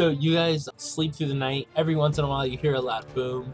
So 0.00 0.08
you 0.08 0.32
guys 0.32 0.66
sleep 0.78 1.14
through 1.14 1.26
the 1.26 1.34
night. 1.34 1.68
Every 1.76 1.94
once 1.94 2.16
in 2.16 2.24
a 2.24 2.26
while, 2.26 2.46
you 2.46 2.56
hear 2.56 2.72
a 2.72 2.80
loud 2.80 3.04
boom, 3.14 3.52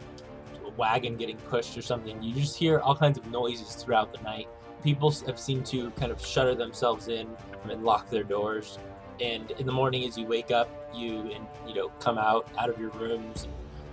a 0.64 0.70
wagon 0.76 1.16
getting 1.16 1.36
pushed 1.36 1.76
or 1.76 1.82
something. 1.82 2.22
You 2.22 2.32
just 2.34 2.56
hear 2.56 2.78
all 2.78 2.94
kinds 2.94 3.18
of 3.18 3.28
noises 3.32 3.74
throughout 3.74 4.12
the 4.12 4.22
night. 4.22 4.46
People 4.80 5.10
have 5.26 5.40
seemed 5.40 5.66
to 5.66 5.90
kind 5.96 6.12
of 6.12 6.24
shutter 6.24 6.54
themselves 6.54 7.08
in 7.08 7.26
and 7.68 7.82
lock 7.82 8.10
their 8.10 8.22
doors. 8.22 8.78
And 9.20 9.50
in 9.58 9.66
the 9.66 9.72
morning, 9.72 10.04
as 10.04 10.16
you 10.16 10.24
wake 10.24 10.52
up, 10.52 10.70
you 10.94 11.32
and 11.32 11.44
you 11.66 11.74
know 11.74 11.88
come 11.98 12.16
out 12.16 12.48
out 12.56 12.70
of 12.70 12.78
your 12.78 12.90
rooms. 12.90 13.48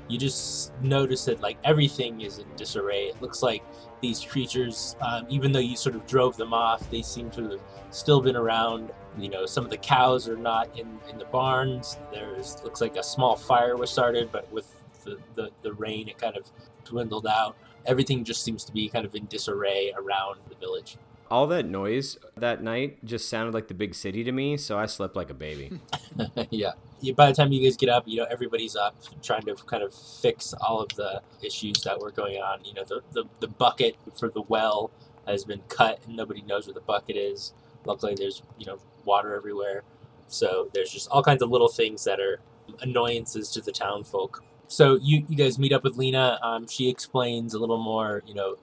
You 0.07 0.19
just 0.19 0.79
notice 0.79 1.25
that 1.25 1.41
like 1.41 1.57
everything 1.63 2.21
is 2.21 2.37
in 2.37 2.45
disarray. 2.55 3.05
It 3.05 3.19
looks 3.19 3.41
like 3.41 3.63
these 4.03 4.23
creatures, 4.23 4.95
um, 5.01 5.25
even 5.29 5.51
though 5.51 5.59
you 5.59 5.75
sort 5.75 5.95
of 5.95 6.05
drove 6.05 6.37
them 6.37 6.53
off, 6.53 6.87
they 6.91 7.01
seem 7.01 7.31
to 7.31 7.49
have 7.49 7.61
still 7.89 8.21
been 8.21 8.35
around. 8.35 8.91
You 9.17 9.29
know, 9.29 9.45
some 9.45 9.63
of 9.63 9.71
the 9.71 9.77
cows 9.77 10.27
are 10.27 10.37
not 10.37 10.77
in, 10.77 10.99
in 11.09 11.17
the 11.17 11.25
barns. 11.25 11.97
There's 12.11 12.61
looks 12.63 12.81
like 12.81 12.97
a 12.97 13.03
small 13.03 13.35
fire 13.35 13.77
was 13.77 13.89
started, 13.89 14.29
but 14.31 14.51
with 14.51 14.67
the, 15.05 15.17
the, 15.35 15.49
the 15.61 15.73
rain, 15.73 16.07
it 16.09 16.17
kind 16.17 16.37
of 16.37 16.43
dwindled 16.83 17.25
out. 17.25 17.55
Everything 17.85 18.23
just 18.23 18.43
seems 18.43 18.63
to 18.65 18.73
be 18.73 18.89
kind 18.89 19.05
of 19.05 19.15
in 19.15 19.25
disarray 19.25 19.93
around 19.95 20.39
the 20.49 20.55
village. 20.55 20.97
All 21.31 21.47
that 21.47 21.65
noise 21.65 22.17
that 22.35 22.61
night 22.61 23.03
just 23.05 23.29
sounded 23.29 23.53
like 23.53 23.67
the 23.69 23.73
big 23.73 23.95
city 23.95 24.23
to 24.25 24.31
me, 24.31 24.57
so 24.57 24.77
I 24.77 24.85
slept 24.85 25.15
like 25.15 25.29
a 25.29 25.33
baby. 25.33 25.79
yeah. 26.49 26.73
By 27.11 27.27
the 27.27 27.33
time 27.33 27.51
you 27.51 27.61
guys 27.63 27.75
get 27.75 27.89
up, 27.89 28.03
you 28.07 28.17
know 28.17 28.27
everybody's 28.29 28.75
up 28.75 28.95
trying 29.21 29.43
to 29.43 29.55
kind 29.55 29.83
of 29.83 29.93
fix 29.93 30.53
all 30.61 30.79
of 30.81 30.89
the 30.95 31.21
issues 31.41 31.81
that 31.83 31.99
were 31.99 32.11
going 32.11 32.37
on. 32.37 32.63
You 32.63 32.73
know, 32.73 32.83
the, 32.83 33.01
the, 33.11 33.23
the 33.39 33.47
bucket 33.47 33.97
for 34.17 34.29
the 34.29 34.41
well 34.43 34.91
has 35.27 35.43
been 35.43 35.61
cut 35.69 35.99
and 36.05 36.15
nobody 36.15 36.41
knows 36.41 36.67
where 36.67 36.73
the 36.73 36.81
bucket 36.81 37.15
is. 37.15 37.53
Luckily, 37.85 38.15
there's 38.15 38.41
you 38.57 38.65
know 38.65 38.79
water 39.05 39.35
everywhere, 39.35 39.83
so 40.27 40.69
there's 40.73 40.91
just 40.91 41.09
all 41.09 41.23
kinds 41.23 41.41
of 41.41 41.49
little 41.49 41.67
things 41.67 42.03
that 42.05 42.19
are 42.19 42.39
annoyances 42.81 43.51
to 43.51 43.61
the 43.61 43.71
town 43.71 44.03
folk. 44.03 44.43
So 44.67 44.97
you 45.01 45.25
you 45.27 45.35
guys 45.35 45.59
meet 45.59 45.73
up 45.73 45.83
with 45.83 45.97
Lena. 45.97 46.39
Um, 46.41 46.67
she 46.67 46.89
explains 46.89 47.53
a 47.53 47.59
little 47.59 47.77
more. 47.77 48.23
You 48.25 48.33
know, 48.33 48.55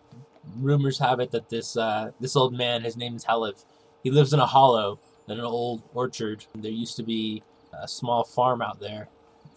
rumors 0.58 0.98
have 0.98 1.20
it 1.20 1.30
that 1.33 1.50
this 1.50 1.77
uh, 1.77 2.12
this 2.20 2.36
old 2.36 2.55
man, 2.55 2.83
his 2.83 2.96
name 2.96 3.16
is 3.16 3.24
Heliv, 3.24 3.64
he 4.02 4.11
lives 4.11 4.33
in 4.33 4.41
a 4.41 4.46
hollow 4.46 4.98
in 5.28 5.38
an 5.38 5.44
old 5.44 5.83
orchard. 5.94 6.46
There 6.55 6.70
used 6.70 6.96
to 6.96 7.02
be 7.02 7.42
a 7.83 7.89
small 7.89 8.25
farm 8.25 8.62
out 8.62 8.81
there. 8.81 9.09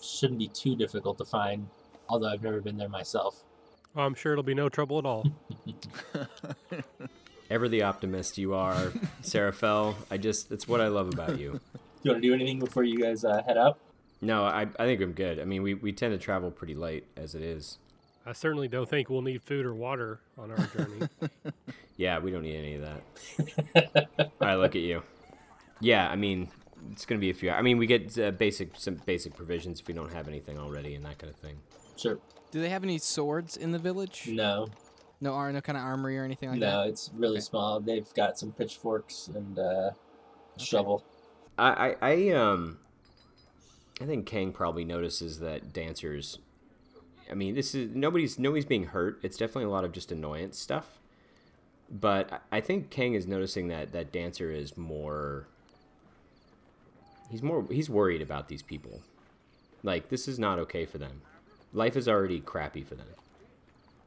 Shouldn't 0.02 0.40
be 0.40 0.48
too 0.48 0.76
difficult 0.76 1.18
to 1.20 1.26
find, 1.26 1.68
although 2.10 2.28
I've 2.28 2.44
never 2.44 2.62
been 2.62 2.78
there 2.78 2.90
myself. 2.90 3.44
I'm 3.96 4.16
sure 4.16 4.34
it'll 4.34 4.44
be 4.44 4.56
no 4.56 4.70
trouble 4.70 5.00
at 5.00 5.06
all. 5.06 5.26
Ever 7.50 7.70
the 7.70 7.84
optimist 7.84 8.38
you 8.38 8.54
are, 8.54 8.92
Seraphel. 9.22 9.96
I 10.10 10.18
just, 10.18 10.52
it's 10.52 10.68
what 10.68 10.82
I 10.82 10.88
love 10.88 11.10
about 11.14 11.40
you. 11.40 11.52
Do 11.52 11.60
You 12.04 12.12
want 12.12 12.24
to 12.24 12.28
do 12.28 12.34
anything 12.34 12.60
before 12.60 12.84
you 12.84 13.00
guys 13.00 13.24
uh, 13.24 13.42
head 13.44 13.58
out? 13.58 13.80
No, 14.22 14.44
I, 14.44 14.62
I 14.62 14.86
think 14.86 15.02
I'm 15.02 15.14
good. 15.14 15.40
I 15.40 15.46
mean, 15.46 15.64
we, 15.64 15.74
we 15.74 15.92
tend 15.94 16.14
to 16.14 16.18
travel 16.18 16.52
pretty 16.52 16.76
late 16.76 17.06
as 17.16 17.36
it 17.36 17.42
is. 17.42 17.78
I 18.26 18.34
certainly 18.34 18.68
don't 18.68 18.90
think 18.90 19.10
we'll 19.10 19.22
need 19.22 19.42
food 19.42 19.66
or 19.66 19.74
water 19.74 20.20
on 20.38 20.52
our 20.52 20.66
journey. 20.68 21.08
Yeah, 21.98 22.20
we 22.20 22.32
don't 22.32 22.44
need 22.44 22.56
any 22.56 22.76
of 22.76 22.82
that. 22.82 24.32
I 24.42 24.56
look 24.56 24.76
at 24.76 24.82
you. 24.82 25.04
Yeah, 25.80 26.10
I 26.10 26.16
mean, 26.16 26.50
it's 26.92 27.06
gonna 27.06 27.20
be 27.22 27.30
a 27.30 27.34
few. 27.34 27.52
I 27.52 27.62
mean, 27.62 27.78
we 27.78 27.88
get 27.88 28.18
uh, 28.18 28.32
basic 28.32 28.72
some 28.78 28.96
basic 29.06 29.36
provisions 29.36 29.80
if 29.80 29.88
we 29.88 29.94
don't 29.94 30.12
have 30.14 30.28
anything 30.28 30.58
already 30.58 30.96
and 30.96 31.06
that 31.06 31.18
kind 31.20 31.32
of 31.32 31.40
thing. 31.40 31.58
Sure. 31.98 32.20
Do 32.52 32.62
they 32.62 32.70
have 32.70 32.84
any 32.84 32.98
swords 32.98 33.58
in 33.58 33.72
the 33.72 33.80
village? 33.80 34.28
No, 34.28 34.68
No, 35.22 35.34
ar- 35.34 35.52
no 35.52 35.62
kind 35.62 35.78
of 35.78 35.84
armory 35.84 36.18
or 36.20 36.24
anything 36.24 36.50
like 36.50 36.60
no, 36.60 36.66
that. 36.66 36.74
No, 36.86 36.90
it's 36.90 37.10
really 37.16 37.34
Okay. 37.38 37.42
small. 37.42 37.80
They've 37.80 38.12
got 38.14 38.38
some 38.38 38.52
pitchforks 38.52 39.30
and 39.34 39.58
uh, 39.58 39.92
a 40.56 40.60
shovel. 40.60 41.04
I, 41.58 41.96
I, 42.02 42.12
I 42.12 42.30
um, 42.32 42.80
I 44.02 44.06
think 44.06 44.26
Kang 44.26 44.52
probably 44.52 44.86
notices 44.86 45.40
that 45.40 45.72
dancers. 45.74 46.40
I 47.32 47.36
mean, 47.36 47.56
this 47.56 47.74
is 47.74 47.96
nobody's 47.96 48.38
nobody's 48.38 48.66
being 48.66 48.86
hurt. 48.88 49.20
It's 49.24 49.38
definitely 49.38 49.66
a 49.66 49.70
lot 49.70 49.86
of 49.86 49.92
just 49.92 50.12
annoyance 50.12 50.60
stuff. 50.60 51.00
But 51.90 52.32
I 52.52 52.58
I 52.58 52.62
think 52.62 52.90
Kang 52.90 53.14
is 53.14 53.28
noticing 53.28 53.68
that 53.70 53.92
that 53.94 54.12
dancer 54.12 54.52
is 54.52 54.76
more. 54.78 55.48
He's 57.34 57.42
more. 57.42 57.66
He's 57.72 57.90
worried 57.90 58.22
about 58.22 58.48
these 58.48 58.62
people. 58.62 59.02
Like 59.82 60.10
this 60.10 60.28
is 60.28 60.38
not 60.38 60.60
okay 60.60 60.86
for 60.86 61.00
them. 61.00 61.24
Life 61.74 61.98
is 61.98 62.08
already 62.08 62.40
crappy 62.40 62.84
for 62.84 62.94
them, 62.94 63.08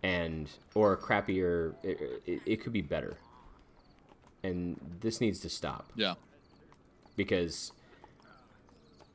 and 0.01 0.49
or 0.75 0.97
crappier. 0.97 1.75
It, 1.83 2.23
it, 2.25 2.41
it 2.47 2.57
could 2.63 2.73
be 2.73 2.83
better. 2.83 3.17
And 4.45 4.79
this 5.01 5.21
needs 5.21 5.41
to 5.41 5.49
stop 5.49 5.91
Yeah. 5.97 6.15
because 7.17 7.73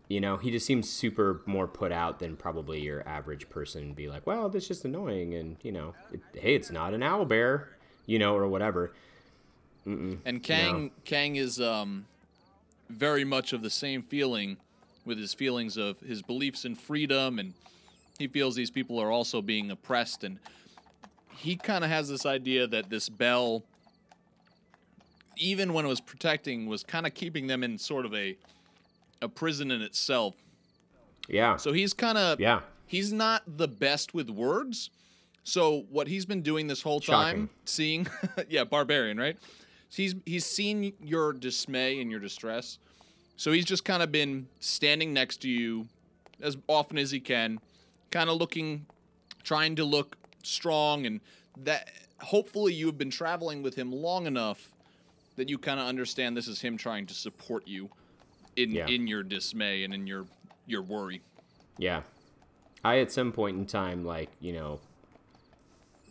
you 0.09 0.19
know 0.19 0.35
he 0.35 0.51
just 0.51 0.65
seems 0.65 0.89
super 0.89 1.39
more 1.45 1.69
put 1.69 1.93
out 1.93 2.19
than 2.19 2.35
probably 2.35 2.81
your 2.81 3.07
average 3.07 3.49
person 3.49 3.93
be 3.93 4.09
like 4.09 4.27
well 4.27 4.49
that's 4.49 4.67
just 4.67 4.83
annoying 4.83 5.33
and 5.35 5.55
you 5.63 5.71
know 5.71 5.93
it, 6.11 6.19
hey 6.33 6.53
it's 6.53 6.69
not 6.69 6.93
an 6.93 7.01
owl 7.01 7.23
bear 7.23 7.69
you 8.07 8.19
know 8.19 8.35
or 8.35 8.45
whatever 8.49 8.91
And 9.85 10.43
Kang 10.43 10.91
Kang 11.05 11.37
is 11.37 11.61
um, 11.61 12.05
very 12.91 13.23
much 13.23 13.53
of 13.53 13.61
the 13.61 13.69
same 13.69 14.01
feeling 14.03 14.57
with 15.05 15.17
his 15.17 15.33
feelings 15.33 15.77
of 15.77 15.99
his 15.99 16.21
beliefs 16.21 16.65
in 16.65 16.75
freedom, 16.75 17.39
and 17.39 17.53
he 18.19 18.27
feels 18.27 18.55
these 18.55 18.71
people 18.71 18.99
are 18.99 19.11
also 19.11 19.41
being 19.41 19.71
oppressed, 19.71 20.23
and 20.23 20.37
he 21.35 21.55
kind 21.55 21.83
of 21.83 21.89
has 21.89 22.07
this 22.07 22.25
idea 22.25 22.67
that 22.67 22.89
this 22.89 23.09
bell, 23.09 23.63
even 25.37 25.73
when 25.73 25.85
it 25.85 25.87
was 25.87 26.01
protecting, 26.01 26.67
was 26.67 26.83
kind 26.83 27.07
of 27.07 27.13
keeping 27.13 27.47
them 27.47 27.63
in 27.63 27.77
sort 27.77 28.05
of 28.05 28.13
a 28.13 28.37
a 29.23 29.29
prison 29.29 29.69
in 29.69 29.81
itself. 29.83 30.35
yeah 31.29 31.55
So 31.55 31.71
he's 31.73 31.93
kind 31.93 32.17
of 32.17 32.39
yeah 32.39 32.61
he's 32.87 33.13
not 33.13 33.43
the 33.47 33.67
best 33.67 34.13
with 34.13 34.29
words. 34.29 34.89
So 35.43 35.85
what 35.89 36.07
he's 36.07 36.25
been 36.25 36.41
doing 36.41 36.67
this 36.67 36.81
whole 36.83 36.99
time, 36.99 37.35
Shocking. 37.35 37.49
seeing, 37.65 38.07
yeah, 38.49 38.63
barbarian, 38.63 39.17
right? 39.17 39.37
He's 39.93 40.15
he's 40.25 40.45
seen 40.45 40.93
your 41.01 41.33
dismay 41.33 42.01
and 42.01 42.09
your 42.09 42.19
distress. 42.19 42.77
So 43.37 43.51
he's 43.51 43.65
just 43.65 43.83
kind 43.85 44.03
of 44.03 44.11
been 44.11 44.47
standing 44.59 45.13
next 45.13 45.37
to 45.41 45.49
you 45.49 45.87
as 46.41 46.57
often 46.67 46.97
as 46.97 47.11
he 47.11 47.19
can, 47.19 47.59
kind 48.11 48.29
of 48.29 48.37
looking, 48.37 48.85
trying 49.43 49.75
to 49.77 49.83
look 49.83 50.15
strong, 50.43 51.05
and 51.05 51.19
that 51.63 51.89
hopefully 52.19 52.73
you 52.73 52.85
have 52.85 52.97
been 52.97 53.09
traveling 53.09 53.63
with 53.63 53.75
him 53.75 53.91
long 53.91 54.27
enough 54.27 54.71
that 55.37 55.49
you 55.49 55.57
kind 55.57 55.79
of 55.79 55.87
understand 55.87 56.37
this 56.37 56.47
is 56.47 56.61
him 56.61 56.77
trying 56.77 57.05
to 57.07 57.13
support 57.13 57.67
you 57.67 57.89
in 58.55 58.71
Yeah. 58.71 58.87
in 58.87 59.07
your 59.07 59.23
dismay 59.23 59.83
and 59.83 59.93
in 59.93 60.05
your 60.07 60.25
your 60.67 60.81
worry. 60.83 61.21
yeah 61.77 62.01
i 62.83 62.99
at 62.99 63.11
some 63.11 63.31
point 63.31 63.57
in 63.57 63.65
time 63.65 64.05
like 64.05 64.29
you 64.39 64.53
know 64.53 64.79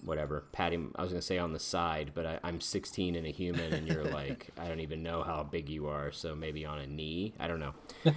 whatever 0.05 0.44
pat 0.53 0.72
him 0.72 0.93
i 0.97 1.03
was 1.03 1.11
gonna 1.11 1.21
say 1.22 1.38
on 1.38 1.53
the 1.53 1.59
side 1.59 2.12
but 2.15 2.25
I, 2.27 2.38
i'm 2.43 2.61
16 2.61 3.15
and 3.16 3.27
a 3.27 3.31
human 3.31 3.72
and 3.75 3.87
you're 3.87 4.05
like 4.21 4.49
i 4.59 4.66
don't 4.66 4.81
even 4.81 5.03
know 5.03 5.22
how 5.22 5.43
big 5.43 5.69
you 5.69 5.88
are 5.88 6.11
so 6.12 6.34
maybe 6.34 6.65
on 6.65 6.78
a 6.78 6.87
knee 6.87 7.34
i 7.38 7.47
don't 7.47 7.61
know 7.61 7.75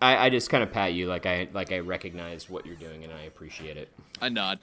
I, 0.00 0.26
I 0.26 0.30
just 0.30 0.50
kind 0.50 0.62
of 0.62 0.70
pat 0.70 0.92
you 0.92 1.06
like 1.06 1.26
i 1.26 1.48
like 1.52 1.72
i 1.72 1.78
recognize 1.78 2.48
what 2.50 2.66
you're 2.66 2.76
doing 2.76 3.04
and 3.04 3.12
i 3.12 3.22
appreciate 3.22 3.76
it 3.76 3.88
I 4.20 4.28
nod. 4.28 4.58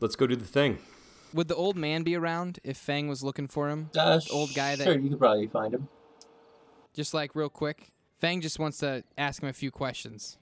let's 0.00 0.16
go 0.16 0.26
do 0.26 0.36
the 0.36 0.44
thing 0.46 0.78
Would 1.34 1.48
the 1.48 1.56
old 1.56 1.76
man 1.76 2.02
be 2.02 2.14
around 2.16 2.60
if 2.64 2.76
Fang 2.76 3.08
was 3.08 3.22
looking 3.22 3.48
for 3.48 3.68
him? 3.68 3.90
Uh, 3.96 4.20
old 4.30 4.54
guy 4.54 4.76
that- 4.76 4.84
Sure, 4.84 4.98
you 4.98 5.10
could 5.10 5.18
probably 5.18 5.48
find 5.48 5.74
him. 5.74 5.88
Just 6.94 7.12
like 7.12 7.34
real 7.34 7.50
quick. 7.50 7.88
Fang 8.20 8.40
just 8.40 8.58
wants 8.58 8.78
to 8.78 9.04
ask 9.18 9.42
him 9.42 9.48
a 9.48 9.52
few 9.52 9.70
questions. 9.70 10.38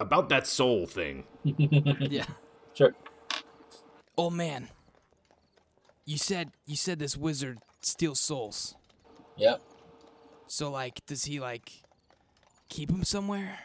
about 0.00 0.28
that 0.30 0.46
soul 0.46 0.86
thing 0.86 1.24
yeah. 1.44 2.24
Sure. 2.74 2.94
Old 4.22 4.34
man. 4.34 4.68
You 6.04 6.16
said 6.16 6.52
you 6.64 6.76
said 6.76 7.00
this 7.00 7.16
wizard 7.16 7.58
steals 7.80 8.20
souls. 8.20 8.76
Yep. 9.36 9.60
So 10.46 10.70
like 10.70 11.04
does 11.06 11.24
he 11.24 11.40
like 11.40 11.72
keep 12.68 12.88
them 12.88 13.02
somewhere? 13.02 13.58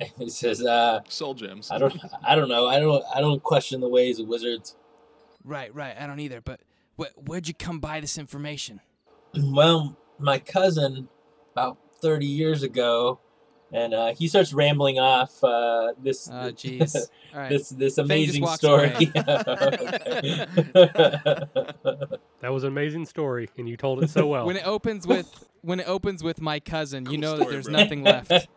He 0.18 0.28
says, 0.28 0.62
uh, 0.62 1.00
Soul 1.08 1.32
gems. 1.32 1.70
I 1.70 1.78
don't, 1.78 1.96
I 2.22 2.34
don't 2.34 2.50
know. 2.50 2.66
I 2.66 2.80
don't, 2.80 3.02
I 3.14 3.22
don't 3.22 3.42
question 3.42 3.80
the 3.80 3.88
ways 3.88 4.18
of 4.18 4.26
wizards. 4.26 4.76
Right, 5.42 5.74
right. 5.74 5.96
I 5.98 6.06
don't 6.06 6.20
either, 6.20 6.42
but 6.42 6.60
wh- 7.00 7.16
where'd 7.26 7.48
you 7.48 7.54
come 7.54 7.78
by 7.78 8.00
this 8.00 8.18
information? 8.18 8.80
Well, 9.34 9.96
my 10.18 10.38
cousin, 10.38 11.08
about 11.52 11.78
30 12.02 12.26
years 12.26 12.62
ago, 12.62 13.20
and 13.72 13.94
uh, 13.94 14.14
he 14.14 14.28
starts 14.28 14.52
rambling 14.52 14.98
off 14.98 15.42
uh, 15.42 15.92
this 16.02 16.28
Oh 16.28 16.52
jeez. 16.52 16.94
All 17.34 17.40
right. 17.40 17.50
this 17.50 17.68
this 17.70 17.98
amazing 17.98 18.46
story. 18.46 18.92
That 22.42 22.52
was 22.52 22.64
an 22.64 22.68
amazing 22.68 23.06
story, 23.06 23.48
and 23.56 23.68
you 23.68 23.76
told 23.76 24.04
it 24.04 24.10
so 24.10 24.26
well. 24.26 24.46
when 24.46 24.56
it 24.56 24.66
opens 24.66 25.06
with 25.06 25.48
when 25.62 25.80
it 25.80 25.88
opens 25.88 26.22
with 26.22 26.40
my 26.40 26.60
cousin, 26.60 27.04
you 27.06 27.12
Cool 27.12 27.20
know 27.20 27.36
that 27.38 27.48
there's 27.48 27.64
bro. 27.64 27.72
nothing 27.80 28.04
left. 28.04 28.48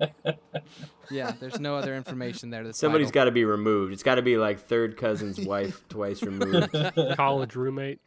yeah, 1.10 1.32
there's 1.40 1.60
no 1.60 1.76
other 1.76 1.96
information 1.96 2.50
there. 2.52 2.72
Somebody's 2.74 3.10
got 3.10 3.24
to 3.24 3.32
be 3.32 3.46
removed. 3.46 3.94
It's 3.94 4.04
got 4.04 4.16
to 4.16 4.22
be 4.22 4.38
like 4.38 4.60
third 4.60 4.98
cousin's 4.98 5.40
wife 5.40 5.88
twice 5.88 6.22
removed. 6.22 6.76
College 7.16 7.56
roommate. 7.56 8.00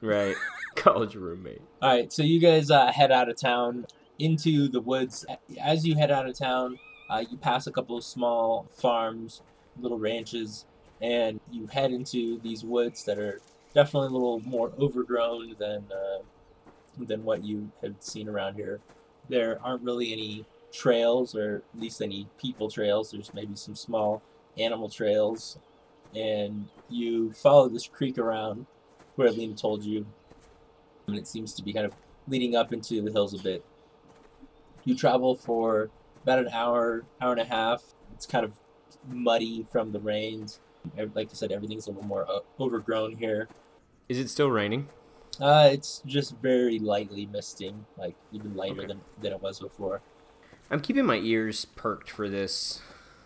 Right. 0.00 0.34
College 0.74 1.14
roommate. 1.14 1.62
All 1.80 1.90
right, 1.94 2.12
so 2.12 2.22
you 2.22 2.40
guys 2.40 2.70
uh, 2.70 2.90
head 2.90 3.12
out 3.12 3.28
of 3.28 3.36
town. 3.36 3.86
Into 4.22 4.68
the 4.68 4.80
woods. 4.80 5.26
As 5.60 5.86
you 5.86 5.96
head 5.96 6.10
out 6.10 6.28
of 6.28 6.38
town, 6.38 6.78
uh, 7.10 7.24
you 7.28 7.36
pass 7.36 7.66
a 7.66 7.72
couple 7.72 7.96
of 7.96 8.04
small 8.04 8.68
farms, 8.72 9.42
little 9.80 9.98
ranches, 9.98 10.64
and 11.00 11.40
you 11.50 11.66
head 11.66 11.90
into 11.90 12.40
these 12.40 12.64
woods 12.64 13.04
that 13.04 13.18
are 13.18 13.40
definitely 13.74 14.08
a 14.08 14.12
little 14.12 14.40
more 14.40 14.72
overgrown 14.78 15.56
than 15.58 15.84
uh, 15.90 16.22
than 16.98 17.24
what 17.24 17.42
you 17.42 17.70
had 17.82 18.02
seen 18.02 18.28
around 18.28 18.54
here. 18.54 18.80
There 19.28 19.58
aren't 19.62 19.82
really 19.82 20.12
any 20.12 20.44
trails, 20.72 21.34
or 21.34 21.62
at 21.74 21.80
least 21.80 22.00
any 22.00 22.28
people 22.40 22.70
trails. 22.70 23.10
There's 23.10 23.34
maybe 23.34 23.56
some 23.56 23.74
small 23.74 24.22
animal 24.56 24.88
trails, 24.88 25.58
and 26.14 26.68
you 26.88 27.32
follow 27.32 27.68
this 27.68 27.88
creek 27.88 28.18
around 28.18 28.66
where 29.16 29.30
Lena 29.30 29.54
told 29.54 29.82
you, 29.82 30.06
and 31.08 31.16
it 31.16 31.26
seems 31.26 31.52
to 31.54 31.62
be 31.62 31.72
kind 31.72 31.86
of 31.86 31.92
leading 32.28 32.54
up 32.54 32.72
into 32.72 33.02
the 33.02 33.10
hills 33.10 33.34
a 33.34 33.42
bit. 33.42 33.64
You 34.84 34.96
travel 34.96 35.34
for 35.36 35.90
about 36.22 36.40
an 36.40 36.48
hour, 36.48 37.04
hour 37.20 37.32
and 37.32 37.40
a 37.40 37.44
half. 37.44 37.82
It's 38.14 38.26
kind 38.26 38.44
of 38.44 38.58
muddy 39.06 39.66
from 39.70 39.92
the 39.92 40.00
rains. 40.00 40.60
Like 40.96 41.30
I 41.30 41.34
said, 41.34 41.52
everything's 41.52 41.86
a 41.86 41.90
little 41.90 42.04
more 42.04 42.28
uh, 42.30 42.40
overgrown 42.60 43.16
here. 43.16 43.48
Is 44.08 44.18
it 44.18 44.28
still 44.28 44.50
raining? 44.50 44.88
Uh, 45.40 45.70
it's 45.72 46.02
just 46.04 46.36
very 46.36 46.78
lightly 46.78 47.26
misting, 47.26 47.86
like 47.96 48.16
even 48.32 48.54
lighter 48.54 48.80
Okay. 48.80 48.86
than, 48.86 49.00
than 49.20 49.32
it 49.32 49.40
was 49.40 49.60
before. 49.60 50.02
I'm 50.70 50.80
keeping 50.80 51.04
my 51.06 51.16
ears 51.16 51.64
perked 51.64 52.10
for 52.10 52.28
this, 52.28 52.80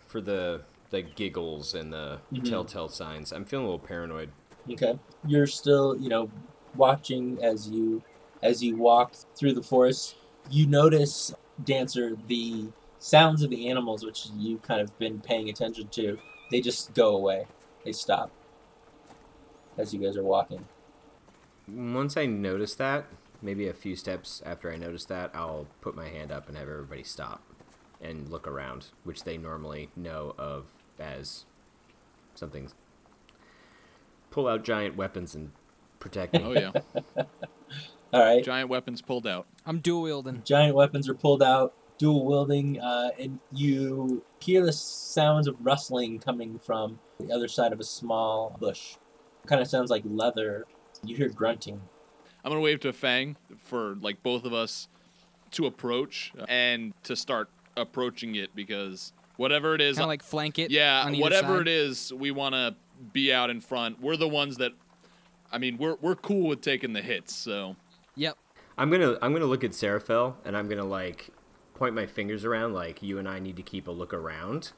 for 0.07 0.21
the 0.21 0.63
the 0.91 1.03
giggles 1.03 1.75
and 1.75 1.93
the 1.93 2.21
Mhm. 2.33 2.45
telltale 2.45 2.89
signs. 2.89 3.33
I'm 3.33 3.45
feeling 3.45 3.67
a 3.67 3.71
little 3.71 3.85
paranoid. 3.85 4.31
Okay. 4.71 4.99
You're 5.25 5.47
still, 5.47 5.97
you 6.01 6.09
know, 6.09 6.31
watching 6.75 7.39
as 7.43 7.69
you 7.69 8.03
as 8.43 8.63
you 8.63 8.77
walk 8.77 9.15
through 9.37 9.55
the 9.55 9.63
forest. 9.63 10.17
You 10.51 10.67
notice, 10.67 11.33
Dancer, 11.65 12.17
the 12.29 12.67
sounds 12.99 13.43
of 13.43 13.51
the 13.51 13.69
animals 13.69 14.05
which 14.05 14.29
you 14.37 14.59
kind 14.59 14.81
of 14.81 14.97
been 14.99 15.21
paying 15.21 15.49
attention 15.49 15.89
to, 15.89 16.19
they 16.51 16.61
just 16.61 16.95
go 16.95 17.17
away. 17.17 17.47
They 17.85 17.93
stop 17.93 18.31
as 19.79 19.93
you 19.93 20.01
guys 20.01 20.17
are 20.17 20.23
walking. 20.23 20.65
Once 21.69 22.17
I 22.17 22.27
notice 22.27 22.75
that, 22.77 23.07
maybe 23.43 23.69
a 23.69 23.73
few 23.73 23.97
steps 23.97 24.43
after 24.45 24.71
I 24.73 24.77
notice 24.77 25.05
that, 25.07 25.31
I'll 25.35 25.67
put 25.81 25.95
my 25.97 26.09
hand 26.09 26.33
up 26.33 26.49
and 26.49 26.57
have 26.57 26.69
everybody 26.69 27.03
stop 27.03 27.43
and 28.01 28.29
look 28.29 28.47
around, 28.47 28.87
which 29.05 29.25
they 29.25 29.37
normally 29.37 29.91
know 29.97 30.35
of 30.39 30.67
as 30.99 31.45
something. 32.35 32.71
Pull 34.31 34.49
out 34.49 34.65
giant 34.65 34.97
weapons 34.97 35.35
and 35.35 35.51
protect 35.99 36.35
me. 36.35 36.43
Oh 36.45 36.53
yeah, 36.53 36.73
All 38.13 38.21
right. 38.23 38.43
giant 38.45 38.69
weapons 38.69 39.03
pulled 39.03 39.27
out. 39.27 39.47
I'm 39.67 39.81
dual 39.81 40.03
wielding. 40.03 40.43
Giant 40.45 40.75
weapons 40.75 41.09
are 41.09 41.15
pulled 41.15 41.43
out, 41.43 41.75
dual 41.99 42.25
wielding, 42.25 42.81
uh, 42.81 43.11
and 43.19 43.39
you 43.53 44.23
hear 44.41 44.65
the 44.65 44.73
sounds 44.73 45.47
of 45.49 45.57
rustling 45.61 46.19
coming 46.21 46.59
from 46.59 46.99
the 47.19 47.33
other 47.33 47.49
side 47.49 47.73
of 47.73 47.81
a 47.81 47.85
small 47.85 48.57
bush. 48.61 48.97
Kind 49.47 49.61
of 49.61 49.67
sounds 49.69 49.91
like 49.91 50.03
leather. 50.05 50.67
You 51.05 51.17
hear 51.17 51.29
grunting. 51.29 51.81
I'm 52.45 52.51
gonna 52.51 52.61
wave 52.61 52.81
to 52.81 52.93
Fang 52.93 53.37
for 53.65 53.97
like 54.01 54.23
both 54.23 54.45
of 54.45 54.53
us 54.53 54.89
to 55.53 55.67
approach 55.67 56.33
and 56.49 56.93
to 57.05 57.17
start 57.17 57.49
approaching 57.77 58.37
it 58.37 58.55
because 58.55 59.13
whatever 59.37 59.75
it 59.75 59.81
is, 59.81 59.97
Kind 59.97 60.05
of 60.05 60.09
like 60.09 60.23
flank 60.23 60.59
it. 60.59 60.71
yeah, 60.71 61.03
on 61.05 61.19
whatever 61.19 61.59
side. 61.59 61.63
it 61.63 61.69
is, 61.69 62.13
we 62.13 62.31
want 62.31 62.55
to 62.55 62.75
be 63.13 63.33
out 63.33 63.51
in 63.51 63.61
front. 63.61 64.01
We're 64.01 64.17
the 64.17 64.29
ones 64.29 64.57
that, 64.59 64.73
I 65.53 65.59
mean, 65.59 65.77
we're 65.77 65.97
we're 66.01 66.15
cool 66.15 66.47
with 66.49 66.61
taking 66.61 66.93
the 66.93 67.03
hits. 67.03 67.35
So 67.35 67.77
Yep. 68.17 68.37
I'm 68.79 68.91
gonna 68.91 69.17
I'm 69.23 69.33
gonna 69.33 69.47
look 69.47 69.65
at 69.65 69.71
Seraphel 69.71 70.35
and 70.45 70.57
I'm 70.57 70.69
gonna 70.69 70.85
like 70.85 71.31
point 71.75 71.95
my 71.95 72.07
fingers 72.07 72.45
around 72.45 72.73
like 72.75 73.03
you 73.03 73.19
and 73.19 73.29
I 73.29 73.39
need 73.39 73.57
to 73.57 73.63
keep 73.63 73.87
a 73.89 73.91
look 73.91 74.13
around, 74.13 74.73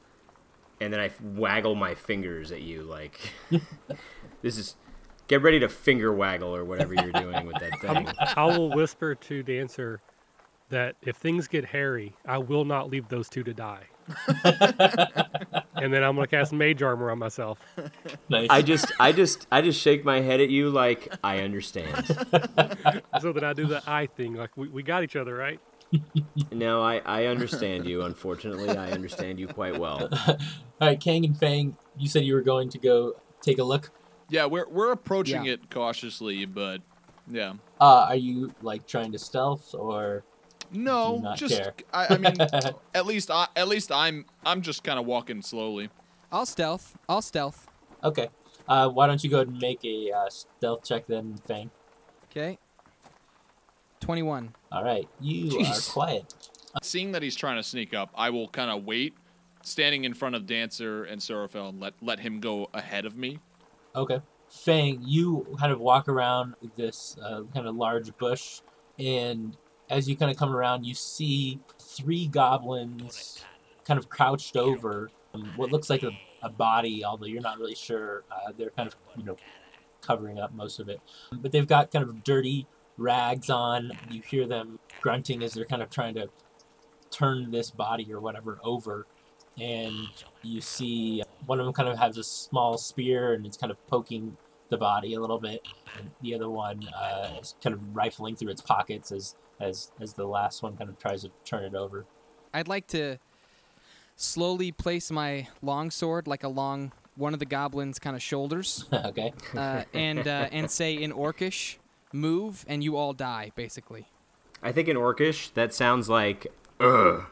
and 0.79 0.93
then 0.93 0.99
I 0.99 1.11
waggle 1.21 1.75
my 1.75 1.95
fingers 1.95 2.51
at 2.51 2.61
you 2.61 2.83
like 2.83 3.19
this 4.41 4.57
is 4.57 4.75
get 5.27 5.41
ready 5.41 5.59
to 5.59 5.69
finger 5.69 6.13
waggle 6.13 6.55
or 6.55 6.65
whatever 6.65 6.93
you're 6.93 7.11
doing 7.11 7.45
with 7.45 7.57
that 7.59 7.79
thing. 7.81 8.07
I 8.35 8.45
will 8.45 8.69
whisper 8.69 9.15
to 9.15 9.43
Dancer 9.43 10.01
that 10.69 10.95
if 11.01 11.17
things 11.17 11.47
get 11.47 11.65
hairy, 11.65 12.15
I 12.25 12.37
will 12.37 12.65
not 12.65 12.89
leave 12.89 13.07
those 13.09 13.29
two 13.29 13.43
to 13.43 13.53
die. 13.53 13.85
and 15.75 15.93
then 15.93 16.03
I'm 16.03 16.15
gonna 16.15 16.27
cast 16.27 16.53
Mage 16.53 16.81
Armor 16.81 17.11
on 17.11 17.19
myself. 17.19 17.59
Nice. 18.29 18.47
I 18.49 18.61
just 18.61 18.91
I 18.99 19.11
just 19.11 19.47
I 19.51 19.61
just 19.61 19.79
shake 19.81 20.03
my 20.05 20.21
head 20.21 20.39
at 20.41 20.49
you 20.49 20.69
like 20.69 21.13
I 21.23 21.39
understand. 21.39 22.05
so 23.21 23.33
that 23.33 23.43
I 23.43 23.53
do 23.53 23.65
the 23.65 23.81
eye 23.87 24.07
thing. 24.07 24.33
Like 24.35 24.55
we, 24.57 24.67
we 24.69 24.83
got 24.83 25.03
each 25.03 25.15
other, 25.15 25.35
right? 25.35 25.59
No, 26.51 26.81
I 26.81 27.01
I 27.05 27.25
understand 27.25 27.85
you. 27.87 28.03
Unfortunately, 28.03 28.69
I 28.69 28.91
understand 28.91 29.39
you 29.39 29.47
quite 29.47 29.79
well. 29.79 30.09
All 30.27 30.37
right, 30.81 30.99
Kang 30.99 31.25
and 31.25 31.37
Fang, 31.37 31.75
you 31.97 32.07
said 32.07 32.23
you 32.23 32.33
were 32.35 32.41
going 32.41 32.69
to 32.69 32.77
go 32.79 33.13
take 33.41 33.57
a 33.59 33.63
look. 33.63 33.91
yeah, 34.29 34.45
we're 34.45 34.67
we're 34.69 34.91
approaching 34.91 35.45
Yeah. 35.45 35.53
it 35.53 35.69
cautiously, 35.69 36.45
but 36.45 36.81
yeah. 37.27 37.53
Uh, 37.81 38.07
are 38.09 38.15
you 38.15 38.51
like 38.61 38.85
trying 38.87 39.11
to 39.13 39.19
stealth 39.19 39.73
or? 39.73 40.23
No, 40.71 41.33
just. 41.35 41.61
I, 41.93 42.13
I 42.15 42.17
mean, 42.17 42.35
at 42.93 43.05
least 43.05 43.31
I 43.31 43.47
at 43.55 43.67
least 43.67 43.91
I'm 43.91 44.25
I'm 44.45 44.61
just 44.61 44.83
kind 44.83 44.99
of 44.99 45.05
walking 45.05 45.41
slowly. 45.41 45.89
I'll 46.31 46.45
stealth. 46.45 46.97
I'll 47.07 47.21
stealth. 47.21 47.67
Okay. 48.03 48.29
Uh, 48.67 48.87
why 48.87 49.07
don't 49.07 49.23
you 49.23 49.29
go 49.29 49.37
ahead 49.37 49.47
and 49.47 49.59
make 49.59 49.83
a 49.83 50.11
uh, 50.11 50.29
stealth 50.29 50.83
check 50.83 51.07
then, 51.07 51.39
Fang? 51.47 51.71
Okay. 52.29 52.59
21. 53.99 54.53
All 54.71 54.83
right, 54.83 55.07
you 55.19 55.45
Jeez. 55.51 55.89
are 55.89 55.91
quiet. 55.91 56.33
Seeing 56.83 57.11
that 57.13 57.23
he's 57.23 57.35
trying 57.35 57.57
to 57.57 57.63
sneak 57.63 57.93
up, 57.93 58.11
I 58.15 58.29
will 58.29 58.47
kind 58.47 58.69
of 58.69 58.85
wait, 58.85 59.15
standing 59.63 60.03
in 60.03 60.13
front 60.13 60.35
of 60.35 60.45
Dancer 60.45 61.03
and 61.03 61.19
Seraphel, 61.19 61.69
and 61.69 61.79
let 61.79 61.95
let 62.01 62.19
him 62.19 62.39
go 62.39 62.69
ahead 62.73 63.05
of 63.05 63.17
me. 63.17 63.39
Okay. 63.95 64.21
Fang, 64.49 64.99
you 65.03 65.45
kind 65.59 65.71
of 65.71 65.79
walk 65.79 66.07
around 66.07 66.55
this 66.75 67.17
uh, 67.23 67.41
kind 67.53 67.67
of 67.67 67.75
large 67.75 68.15
bush, 68.17 68.61
and 68.97 69.57
as 69.89 70.07
you 70.07 70.15
kind 70.15 70.31
of 70.31 70.37
come 70.37 70.55
around, 70.55 70.85
you 70.85 70.93
see 70.93 71.59
three 71.79 72.27
goblins 72.27 73.43
kind 73.85 73.97
of 73.97 74.09
crouched 74.09 74.55
over 74.55 75.09
um, 75.33 75.51
what 75.55 75.71
looks 75.71 75.89
like 75.89 76.03
a, 76.03 76.11
a 76.43 76.49
body, 76.49 77.03
although 77.03 77.25
you're 77.25 77.41
not 77.41 77.57
really 77.59 77.75
sure. 77.75 78.23
Uh, 78.31 78.51
they're 78.57 78.69
kind 78.71 78.87
of, 78.87 78.95
you 79.17 79.23
know, 79.23 79.35
covering 80.01 80.39
up 80.39 80.53
most 80.53 80.79
of 80.79 80.89
it. 80.89 80.99
But 81.31 81.51
they've 81.51 81.67
got 81.67 81.91
kind 81.91 82.03
of 82.07 82.23
dirty 82.23 82.67
rags 82.97 83.49
on. 83.49 83.91
You 84.09 84.21
hear 84.21 84.47
them 84.47 84.79
grunting 85.01 85.43
as 85.43 85.53
they're 85.53 85.65
kind 85.65 85.81
of 85.81 85.89
trying 85.89 86.15
to 86.15 86.29
turn 87.11 87.51
this 87.51 87.71
body 87.71 88.11
or 88.13 88.19
whatever 88.19 88.59
over. 88.63 89.07
And 89.59 89.93
you 90.41 90.61
see 90.61 91.23
one 91.45 91.59
of 91.59 91.65
them 91.65 91.73
kind 91.73 91.89
of 91.89 91.97
has 91.97 92.17
a 92.17 92.23
small 92.23 92.77
spear 92.77 93.33
and 93.33 93.45
it's 93.45 93.57
kind 93.57 93.71
of 93.71 93.87
poking 93.87 94.37
the 94.69 94.77
body 94.77 95.13
a 95.13 95.19
little 95.19 95.39
bit. 95.39 95.67
And 95.97 96.09
the 96.21 96.33
other 96.35 96.49
one 96.49 96.87
uh, 96.95 97.37
is 97.39 97.55
kind 97.63 97.73
of 97.73 97.95
rifling 97.95 98.35
through 98.35 98.51
its 98.51 98.61
pockets 98.61 99.11
as, 99.11 99.35
as, 99.59 99.91
as 99.99 100.13
the 100.13 100.25
last 100.25 100.63
one 100.63 100.77
kind 100.77 100.89
of 100.89 100.97
tries 100.99 101.23
to 101.23 101.31
turn 101.45 101.63
it 101.63 101.75
over. 101.75 102.05
I'd 102.53 102.67
like 102.67 102.87
to 102.87 103.17
slowly 104.15 104.71
place 104.71 105.11
my 105.11 105.47
longsword 105.61 106.27
like 106.27 106.43
along 106.43 106.91
one 107.15 107.33
of 107.33 107.39
the 107.39 107.45
goblin's 107.45 107.99
kind 107.99 108.15
of 108.15 108.21
shoulders 108.21 108.85
okay. 108.93 109.33
uh, 109.55 109.83
and 109.93 110.27
uh, 110.27 110.47
and 110.51 110.71
say 110.71 110.93
in 110.93 111.11
Orcish, 111.11 111.77
"Move 112.13 112.65
and 112.67 112.83
you 112.83 112.95
all 112.95 113.13
die." 113.13 113.51
Basically, 113.55 114.07
I 114.63 114.71
think 114.71 114.87
in 114.87 114.95
Orcish 114.95 115.53
that 115.53 115.73
sounds 115.73 116.09
like 116.09 116.47
ugh. 116.79 117.25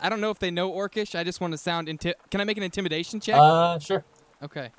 I 0.00 0.08
don't 0.08 0.20
know 0.20 0.30
if 0.30 0.38
they 0.38 0.50
know 0.50 0.72
Orcish. 0.72 1.18
I 1.18 1.22
just 1.22 1.40
want 1.40 1.52
to 1.52 1.58
sound. 1.58 1.88
Inti- 1.88 2.14
Can 2.30 2.40
I 2.40 2.44
make 2.44 2.56
an 2.56 2.62
intimidation 2.62 3.20
check? 3.20 3.36
Uh, 3.36 3.78
sure. 3.78 4.04
okay. 4.42 4.70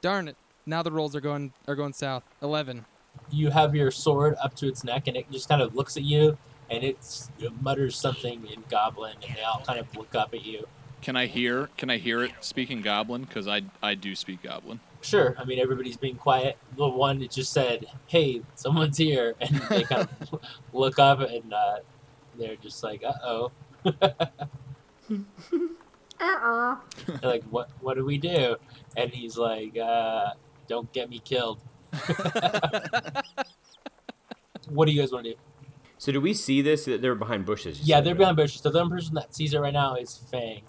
Darn 0.00 0.28
it! 0.28 0.36
Now 0.68 0.82
the 0.82 0.92
rolls 0.92 1.16
are 1.16 1.20
going 1.22 1.54
are 1.66 1.74
going 1.74 1.94
south. 1.94 2.24
Eleven. 2.42 2.84
You 3.30 3.48
have 3.50 3.74
your 3.74 3.90
sword 3.90 4.36
up 4.42 4.54
to 4.56 4.68
its 4.68 4.84
neck 4.84 5.08
and 5.08 5.16
it 5.16 5.30
just 5.30 5.48
kind 5.48 5.62
of 5.62 5.74
looks 5.74 5.96
at 5.96 6.02
you 6.02 6.36
and 6.70 6.84
it's, 6.84 7.30
it 7.38 7.50
mutters 7.62 7.96
something 7.96 8.46
in 8.46 8.62
Goblin 8.68 9.14
and 9.26 9.34
they 9.34 9.42
all 9.42 9.62
kind 9.66 9.80
of 9.80 9.96
look 9.96 10.14
up 10.14 10.34
at 10.34 10.44
you. 10.44 10.66
Can 11.00 11.16
I 11.16 11.24
hear? 11.26 11.70
Can 11.78 11.88
I 11.88 11.96
hear 11.96 12.22
it 12.22 12.32
speaking 12.40 12.82
Goblin? 12.82 13.22
Because 13.22 13.48
I 13.48 13.62
I 13.82 13.94
do 13.94 14.14
speak 14.14 14.42
Goblin. 14.42 14.80
Sure. 15.00 15.34
I 15.38 15.44
mean, 15.46 15.58
everybody's 15.58 15.96
being 15.96 16.16
quiet. 16.16 16.58
The 16.76 16.86
one 16.86 17.20
that 17.20 17.30
just 17.30 17.50
said, 17.50 17.86
"Hey, 18.06 18.42
someone's 18.54 18.98
here," 18.98 19.36
and 19.40 19.56
they 19.70 19.84
kind 19.84 20.06
of 20.20 20.40
look 20.74 20.98
up 20.98 21.20
and 21.20 21.50
uh, 21.50 21.76
they're 22.38 22.56
just 22.56 22.82
like, 22.82 23.02
"Uh 23.02 23.12
oh." 23.24 23.52
Uh-oh. 26.20 26.78
Like, 27.22 27.44
"What? 27.44 27.70
What 27.80 27.96
do 27.96 28.04
we 28.04 28.18
do?" 28.18 28.56
And 28.96 29.10
he's 29.12 29.38
like, 29.38 29.78
uh, 29.78 30.32
"Don't 30.68 30.92
get 30.92 31.10
me 31.10 31.18
killed." 31.18 31.60
what 34.68 34.86
do 34.86 34.92
you 34.92 35.00
guys 35.00 35.12
want 35.12 35.24
to 35.24 35.32
do? 35.32 35.38
So 35.98 36.12
do 36.12 36.20
we 36.20 36.32
see 36.32 36.62
this? 36.62 36.84
They're 36.84 37.14
behind 37.14 37.44
bushes. 37.44 37.80
Yeah, 37.80 37.96
said, 37.96 38.04
they're 38.04 38.14
right? 38.14 38.18
behind 38.18 38.36
bushes. 38.36 38.60
So 38.60 38.70
the 38.70 38.80
only 38.80 38.96
person 38.96 39.14
that 39.14 39.34
sees 39.34 39.52
it 39.54 39.58
right 39.58 39.72
now 39.72 39.96
is 39.96 40.16
Fang. 40.30 40.62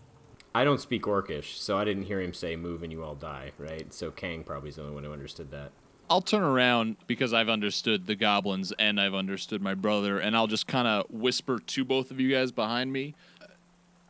I 0.56 0.64
don't 0.64 0.82
speak 0.82 1.04
Orcish, 1.04 1.58
so 1.58 1.78
I 1.78 1.84
didn't 1.84 2.04
hear 2.04 2.20
him 2.20 2.34
say 2.34 2.56
"move 2.56 2.82
and 2.82 2.92
you 2.92 3.04
all 3.04 3.16
die." 3.16 3.52
Right? 3.58 3.94
So 3.94 4.10
Kang 4.12 4.44
probably 4.44 4.70
is 4.70 4.76
the 4.78 4.82
only 4.82 4.96
one 4.96 5.04
who 5.04 5.14
understood 5.14 5.52
that. 5.52 5.72
I'll 6.10 6.22
turn 6.22 6.42
around 6.42 6.98
because 7.06 7.34
I've 7.34 7.50
understood 7.50 8.08
the 8.08 8.16
goblins 8.16 8.74
and 8.80 9.00
I've 9.00 9.14
understood 9.14 9.62
my 9.62 9.76
brother, 9.76 10.18
and 10.18 10.36
I'll 10.36 10.48
just 10.48 10.66
kind 10.66 10.88
of 10.88 11.06
whisper 11.12 11.60
to 11.60 11.86
both 11.86 12.10
of 12.10 12.20
you 12.20 12.32
guys 12.32 12.52
behind 12.52 12.92
me. 12.92 13.14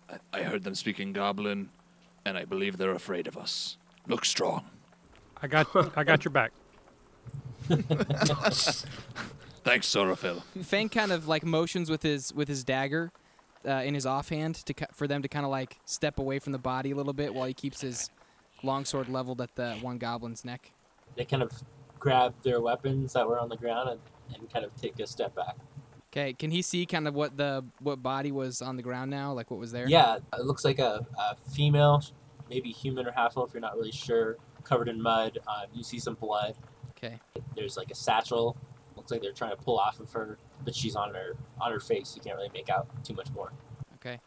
I, 0.09 0.39
I 0.39 0.43
heard 0.43 0.63
them 0.63 0.75
speaking 0.75 1.11
goblin, 1.11 1.69
and 2.23 2.37
I 2.37 2.45
believe 2.45 2.77
they're 2.77 2.91
afraid 2.91 3.27
of 3.27 3.35
us. 3.35 3.77
Look 4.07 4.23
strong. 4.23 4.65
I 5.41 5.47
got 5.47 5.97
I 5.97 6.03
got 6.03 6.25
your 6.25 6.31
back. 6.31 6.51
Thanks, 9.63 9.87
Seraphel. 9.87 10.41
Fang 10.63 10.89
kind 10.89 11.11
of 11.11 11.27
like 11.27 11.45
motions 11.45 11.89
with 11.89 12.01
his 12.01 12.33
with 12.33 12.47
his 12.47 12.63
dagger 12.63 13.11
uh, 13.67 13.83
in 13.85 13.93
his 13.93 14.05
offhand 14.05 14.55
to 14.55 14.73
ki- 14.73 14.85
for 14.93 15.07
them 15.07 15.21
to 15.21 15.27
kind 15.27 15.45
of 15.45 15.51
like 15.51 15.77
step 15.85 16.19
away 16.19 16.39
from 16.39 16.53
the 16.53 16.57
body 16.57 16.91
a 16.91 16.95
little 16.95 17.13
bit 17.13 17.33
while 17.33 17.45
he 17.45 17.53
keeps 17.53 17.81
his 17.81 18.09
longsword 18.63 19.09
leveled 19.09 19.41
at 19.41 19.55
the 19.55 19.73
one 19.81 19.97
goblin's 19.97 20.43
neck. 20.43 20.71
They 21.15 21.25
kind 21.25 21.43
of 21.43 21.51
grab 21.99 22.33
their 22.43 22.61
weapons 22.61 23.13
that 23.13 23.27
were 23.27 23.39
on 23.39 23.49
the 23.49 23.57
ground 23.57 23.89
and, 23.89 23.99
and 24.35 24.51
kind 24.51 24.65
of 24.65 24.75
take 24.75 24.99
a 24.99 25.07
step 25.07 25.35
back. 25.35 25.55
Okay, 26.11 26.33
can 26.33 26.49
he 26.49 26.61
see 26.61 26.85
kind 26.85 27.07
of 27.07 27.13
what 27.13 27.37
the 27.37 27.63
what 27.79 28.01
body 28.01 28.31
was 28.31 28.61
on 28.61 28.77
the 28.77 28.83
ground 28.83 29.11
now, 29.11 29.31
like 29.33 29.51
what 29.51 29.59
was 29.59 29.71
there? 29.71 29.87
Yeah, 29.87 30.17
it 30.33 30.45
looks 30.45 30.65
like 30.65 30.79
a, 30.79 31.05
a 31.17 31.35
female, 31.51 32.03
maybe 32.49 32.71
human 32.71 33.05
or 33.05 33.11
half 33.11 33.37
elf. 33.37 33.49
If 33.49 33.53
you're 33.53 33.61
not 33.61 33.75
really 33.75 33.91
sure. 33.91 34.37
Covered 34.63 34.89
in 34.89 35.01
mud. 35.01 35.39
Um, 35.47 35.67
you 35.73 35.83
see 35.83 35.99
some 35.99 36.15
blood. 36.15 36.55
Okay. 36.91 37.19
There's 37.55 37.77
like 37.77 37.91
a 37.91 37.95
satchel. 37.95 38.57
Looks 38.95 39.11
like 39.11 39.21
they're 39.21 39.31
trying 39.31 39.51
to 39.51 39.57
pull 39.57 39.79
off 39.79 39.99
of 39.99 40.11
her, 40.11 40.37
but 40.65 40.75
she's 40.75 40.95
on 40.95 41.13
her 41.13 41.35
on 41.61 41.71
her 41.71 41.79
face. 41.79 42.13
You 42.15 42.21
can't 42.21 42.35
really 42.35 42.51
make 42.53 42.69
out 42.69 42.87
too 43.03 43.13
much 43.13 43.31
more. 43.31 43.51
Okay. 43.95 44.19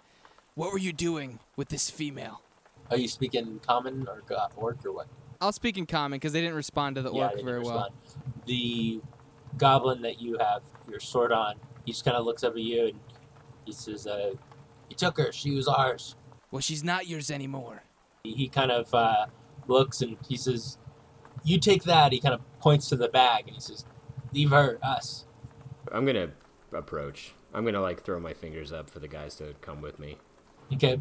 What 0.55 0.73
were 0.73 0.79
you 0.79 0.93
doing 0.93 1.39
with 1.57 1.69
this 1.69 1.91
female? 1.91 2.43
Are 2.91 2.97
you 2.97 3.09
speaking 3.09 3.61
common 3.67 4.07
or 4.09 4.23
orc 4.57 4.85
or 4.85 4.93
what? 4.93 5.07
I'll 5.41 5.53
speak 5.53 5.77
in 5.77 5.87
common 5.87 6.17
because 6.17 6.33
they 6.33 6.41
didn't 6.41 6.57
respond 6.57 6.97
to 6.97 7.03
the 7.03 7.12
yeah, 7.12 7.29
orc 7.29 7.43
very 7.43 7.61
well. 7.61 7.93
The 8.47 9.01
goblin 9.57 10.03
that 10.03 10.21
you 10.21 10.39
have 10.39 10.62
your 10.91 11.01
sword 11.01 11.33
on, 11.33 11.57
he 11.85 11.93
just 11.93 12.05
kind 12.05 12.17
of 12.17 12.25
looks 12.25 12.45
up 12.45 12.53
at 12.53 12.61
you 12.61 12.87
and 12.89 13.01
he 13.65 13.73
says, 13.73 14.07
uh, 14.07 14.33
"You 14.89 14.97
took 14.97 15.19
her. 15.19 15.33
She 15.33 15.53
was 15.53 15.69
ours." 15.69 16.17
Well, 16.51 16.61
she's 16.61 16.85
not 16.85 17.07
yours 17.07 17.31
anymore. 17.31 17.83
He, 18.25 18.33
he 18.33 18.49
kind 18.49 18.71
of 18.71 18.93
uh, 18.95 19.27
looks 19.69 20.00
and 20.00 20.16
he 20.28 20.37
says, 20.37 20.78
"You 21.45 21.59
take 21.59 21.85
that." 21.85 22.12
He 22.12 22.21
kind 22.21 22.35
of 22.35 22.40
points 22.61 22.88
to 22.90 22.97
the 22.97 23.09
bag 23.09 23.45
and 23.47 23.54
he 23.54 23.61
says, 23.61 23.85
"Leave 24.33 24.50
her, 24.50 24.78
us." 24.83 25.26
I'm 25.90 26.04
gonna 26.07 26.31
approach. 26.73 27.35
I'm 27.54 27.64
gonna 27.64 27.81
like 27.81 28.02
throw 28.02 28.19
my 28.21 28.33
fingers 28.35 28.73
up 28.73 28.88
for 28.88 28.99
the 28.99 29.09
guys 29.09 29.35
to 29.37 29.54
come 29.61 29.81
with 29.81 29.99
me. 29.99 30.19
Okay. 30.73 31.00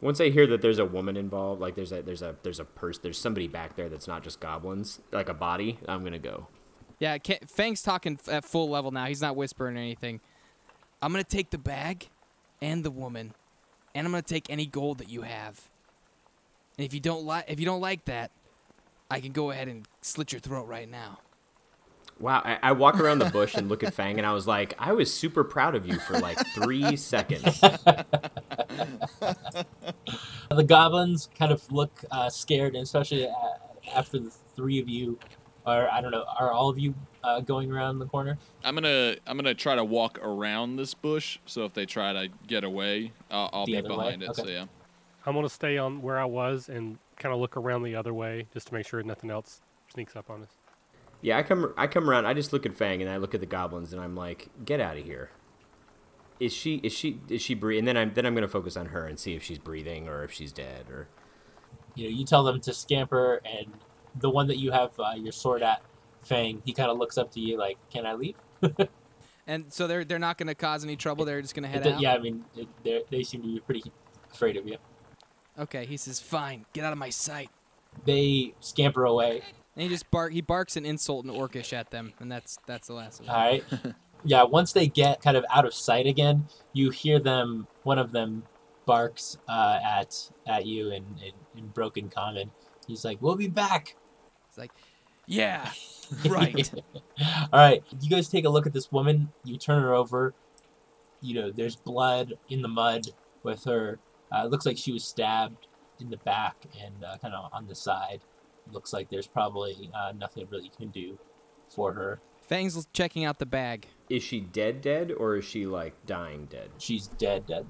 Once 0.00 0.20
I 0.20 0.28
hear 0.28 0.46
that 0.48 0.60
there's 0.60 0.78
a 0.78 0.84
woman 0.84 1.16
involved, 1.16 1.60
like 1.60 1.74
there's 1.74 1.92
a 1.92 2.02
there's 2.02 2.22
a 2.22 2.36
there's 2.42 2.60
a 2.60 2.64
person, 2.64 3.00
there's 3.02 3.18
somebody 3.18 3.48
back 3.48 3.76
there 3.76 3.88
that's 3.88 4.06
not 4.06 4.22
just 4.22 4.40
goblins, 4.40 5.00
like 5.12 5.28
a 5.28 5.34
body. 5.34 5.78
I'm 5.88 6.04
gonna 6.04 6.18
go. 6.18 6.48
Yeah, 6.98 7.18
Ca 7.18 7.38
Fang's 7.46 7.82
talking 7.82 8.18
at 8.30 8.44
full 8.44 8.68
level 8.68 8.90
now. 8.90 9.06
He's 9.06 9.22
not 9.22 9.36
whispering 9.36 9.76
or 9.76 9.80
anything. 9.80 10.20
I'm 11.00 11.12
gonna 11.12 11.24
take 11.24 11.50
the 11.50 11.58
bag, 11.58 12.08
and 12.60 12.84
the 12.84 12.90
woman, 12.90 13.34
and 13.94 14.06
I'm 14.06 14.12
gonna 14.12 14.22
take 14.22 14.50
any 14.50 14.66
gold 14.66 14.98
that 14.98 15.08
you 15.08 15.22
have. 15.22 15.70
And 16.78 16.84
if 16.84 16.94
you 16.94 17.00
don't 17.00 17.24
like, 17.24 17.44
if 17.48 17.58
you 17.60 17.66
don't 17.66 17.80
like 17.80 18.04
that, 18.06 18.30
I 19.10 19.20
can 19.20 19.32
go 19.32 19.50
ahead 19.50 19.68
and 19.68 19.86
slit 20.02 20.32
your 20.32 20.40
throat 20.40 20.66
right 20.66 20.88
now. 20.88 21.20
Wow, 22.18 22.40
I, 22.44 22.58
I 22.62 22.72
walk 22.72 22.98
around 22.98 23.18
the 23.18 23.26
bush 23.26 23.58
and 23.58 23.68
look 23.68 23.82
at 23.82 23.92
Fang, 23.92 24.16
and 24.18 24.26
I 24.26 24.32
was 24.32 24.46
like, 24.46 24.74
I 24.78 24.92
was 24.92 25.12
super 25.12 25.44
proud 25.44 25.74
of 25.74 25.86
you 25.86 25.98
for 25.98 26.18
like 26.18 26.38
three 26.54 26.96
seconds. 26.96 27.68
The 30.50 30.64
goblins 30.64 31.28
kind 31.38 31.52
of 31.52 31.70
look 31.70 32.04
uh, 32.10 32.30
scared, 32.30 32.74
and 32.74 32.82
especially 32.84 33.26
uh, 33.28 33.32
after 33.94 34.18
the 34.18 34.30
three 34.54 34.78
of 34.80 34.88
you, 34.88 35.18
or 35.66 35.90
I 35.90 36.00
don't 36.00 36.10
know, 36.10 36.24
are 36.38 36.52
all 36.52 36.68
of 36.68 36.78
you 36.78 36.94
uh, 37.22 37.40
going 37.40 37.70
around 37.70 37.98
the 37.98 38.06
corner? 38.06 38.38
I'm 38.64 38.74
gonna 38.74 39.16
I'm 39.26 39.36
gonna 39.36 39.54
try 39.54 39.74
to 39.74 39.84
walk 39.84 40.18
around 40.22 40.76
this 40.76 40.94
bush, 40.94 41.38
so 41.46 41.64
if 41.64 41.74
they 41.74 41.86
try 41.86 42.12
to 42.12 42.28
get 42.46 42.64
away, 42.64 43.12
I'll, 43.30 43.50
I'll 43.52 43.66
The 43.66 43.72
be 43.72 43.78
other 43.78 43.90
way? 43.94 44.08
behind 44.08 44.22
it. 44.22 44.34
So 44.36 44.46
yeah. 44.48 44.66
I'm 45.26 45.34
gonna 45.34 45.48
stay 45.48 45.76
on 45.78 46.02
where 46.02 46.18
I 46.18 46.24
was 46.24 46.68
and 46.68 46.98
kind 47.18 47.34
of 47.34 47.40
look 47.40 47.56
around 47.56 47.82
the 47.82 47.96
other 47.96 48.14
way 48.14 48.46
just 48.52 48.68
to 48.68 48.74
make 48.74 48.86
sure 48.86 49.02
nothing 49.02 49.30
else 49.30 49.60
sneaks 49.92 50.14
up 50.16 50.30
on 50.30 50.42
us. 50.42 50.50
Yeah, 51.20 51.38
I 51.38 51.42
come 51.42 51.72
I 51.76 51.86
come 51.88 52.08
around. 52.08 52.26
I 52.26 52.34
just 52.34 52.52
look 52.52 52.64
at 52.66 52.74
Fang 52.74 53.02
and 53.02 53.10
I 53.10 53.16
look 53.16 53.34
at 53.34 53.40
the 53.40 53.46
goblins, 53.46 53.92
and 53.92 54.00
I'm 54.00 54.14
like, 54.14 54.48
get 54.64 54.80
out 54.80 54.96
of 54.96 55.04
here. 55.04 55.30
Is 56.38 56.52
she 56.52 56.76
is 56.76 56.92
she 56.92 57.20
is 57.28 57.40
she 57.42 57.54
breathing? 57.54 57.80
And 57.80 57.88
then 57.88 57.96
I'm 57.96 58.14
then 58.14 58.24
I'm 58.26 58.34
gonna 58.34 58.46
focus 58.48 58.76
on 58.76 58.86
her 58.86 59.06
and 59.06 59.18
see 59.18 59.34
if 59.34 59.42
she's 59.42 59.58
breathing 59.58 60.08
or 60.08 60.22
if 60.24 60.30
she's 60.32 60.52
dead 60.52 60.88
or. 60.90 61.08
You 61.94 62.04
know, 62.10 62.16
you 62.18 62.24
tell 62.26 62.44
them 62.44 62.60
to 62.60 62.74
scamper, 62.74 63.40
and 63.46 63.68
the 64.20 64.28
one 64.28 64.46
that 64.48 64.58
you 64.58 64.70
have 64.70 64.90
uh, 65.00 65.14
your 65.16 65.32
sword 65.32 65.62
at, 65.62 65.80
Fang, 66.20 66.60
he 66.66 66.74
kind 66.74 66.90
of 66.90 66.98
looks 66.98 67.16
up 67.16 67.30
to 67.32 67.40
you 67.40 67.56
like, 67.56 67.78
"Can 67.90 68.04
I 68.06 68.12
leave?" 68.14 68.36
And 69.48 69.72
so 69.72 69.86
they're 69.86 70.04
they're 70.04 70.18
not 70.18 70.38
gonna 70.38 70.56
cause 70.56 70.82
any 70.84 70.96
trouble. 70.96 71.24
They're 71.24 71.40
just 71.40 71.54
gonna 71.54 71.68
It 71.68 71.74
head 71.74 71.82
do- 71.84 71.90
out. 71.92 72.00
yeah, 72.00 72.14
I 72.14 72.18
mean, 72.18 72.44
it, 72.84 73.08
they 73.10 73.22
seem 73.22 73.42
to 73.42 73.46
be 73.46 73.60
pretty 73.60 73.92
afraid 74.32 74.56
of 74.56 74.66
you. 74.66 74.76
Okay. 75.58 75.86
He 75.86 75.96
says, 75.96 76.20
"Fine, 76.20 76.66
get 76.72 76.84
out 76.84 76.92
of 76.92 76.98
my 76.98 77.10
sight." 77.10 77.50
They 78.04 78.54
scamper 78.60 79.04
away. 79.04 79.42
And 79.74 79.82
he 79.82 79.88
just 79.88 80.10
bark. 80.10 80.32
He 80.32 80.40
barks 80.40 80.76
an 80.76 80.86
insult 80.86 81.24
in 81.24 81.30
Orcish 81.30 81.72
at 81.72 81.90
them, 81.90 82.14
and 82.18 82.30
that's 82.30 82.58
that's 82.66 82.88
the 82.88 82.94
last 82.94 83.20
of 83.20 83.26
it. 83.26 83.30
All 83.30 83.36
right. 83.36 83.64
yeah, 84.24 84.42
once 84.42 84.72
they 84.72 84.86
get 84.86 85.20
kind 85.20 85.36
of 85.36 85.44
out 85.52 85.64
of 85.64 85.74
sight 85.74 86.06
again, 86.06 86.46
you 86.72 86.90
hear 86.90 87.18
them. 87.18 87.66
One 87.82 87.98
of 87.98 88.12
them 88.12 88.44
barks 88.86 89.36
uh, 89.48 89.78
at 89.84 90.30
at 90.46 90.64
you 90.64 90.90
in, 90.90 91.04
in 91.22 91.32
in 91.56 91.68
broken 91.68 92.08
common. 92.08 92.50
He's 92.86 93.04
like, 93.04 93.18
"We'll 93.20 93.36
be 93.36 93.48
back." 93.48 93.96
It's 94.48 94.56
like, 94.56 94.70
yeah, 95.26 95.70
right. 96.26 96.72
All 97.52 97.60
right, 97.60 97.82
you 98.00 98.08
guys 98.08 98.28
take 98.28 98.44
a 98.44 98.48
look 98.48 98.66
at 98.66 98.72
this 98.72 98.90
woman. 98.90 99.30
You 99.44 99.58
turn 99.58 99.82
her 99.82 99.94
over. 99.94 100.34
You 101.20 101.34
know, 101.34 101.50
there's 101.50 101.76
blood 101.76 102.34
in 102.48 102.62
the 102.62 102.68
mud 102.68 103.08
with 103.42 103.64
her. 103.64 103.98
Uh, 104.32 104.44
it 104.44 104.50
looks 104.50 104.66
like 104.66 104.76
she 104.76 104.92
was 104.92 105.04
stabbed 105.04 105.66
in 106.00 106.10
the 106.10 106.16
back 106.18 106.56
and 106.84 107.04
uh, 107.04 107.16
kind 107.18 107.34
of 107.34 107.50
on 107.52 107.66
the 107.66 107.74
side. 107.74 108.20
Looks 108.72 108.92
like 108.92 109.08
there's 109.10 109.26
probably 109.28 109.90
uh, 109.94 110.12
nothing 110.16 110.46
really 110.50 110.64
you 110.64 110.70
can 110.76 110.88
do 110.90 111.18
for 111.74 111.92
her. 111.92 112.20
Fang's 112.42 112.86
checking 112.92 113.24
out 113.24 113.38
the 113.38 113.46
bag. 113.46 113.86
Is 114.08 114.22
she 114.22 114.40
dead 114.40 114.80
dead 114.80 115.12
or 115.12 115.36
is 115.36 115.44
she 115.44 115.66
like 115.66 115.94
dying 116.06 116.46
dead? 116.46 116.70
She's 116.78 117.06
dead, 117.08 117.46
dead. 117.46 117.66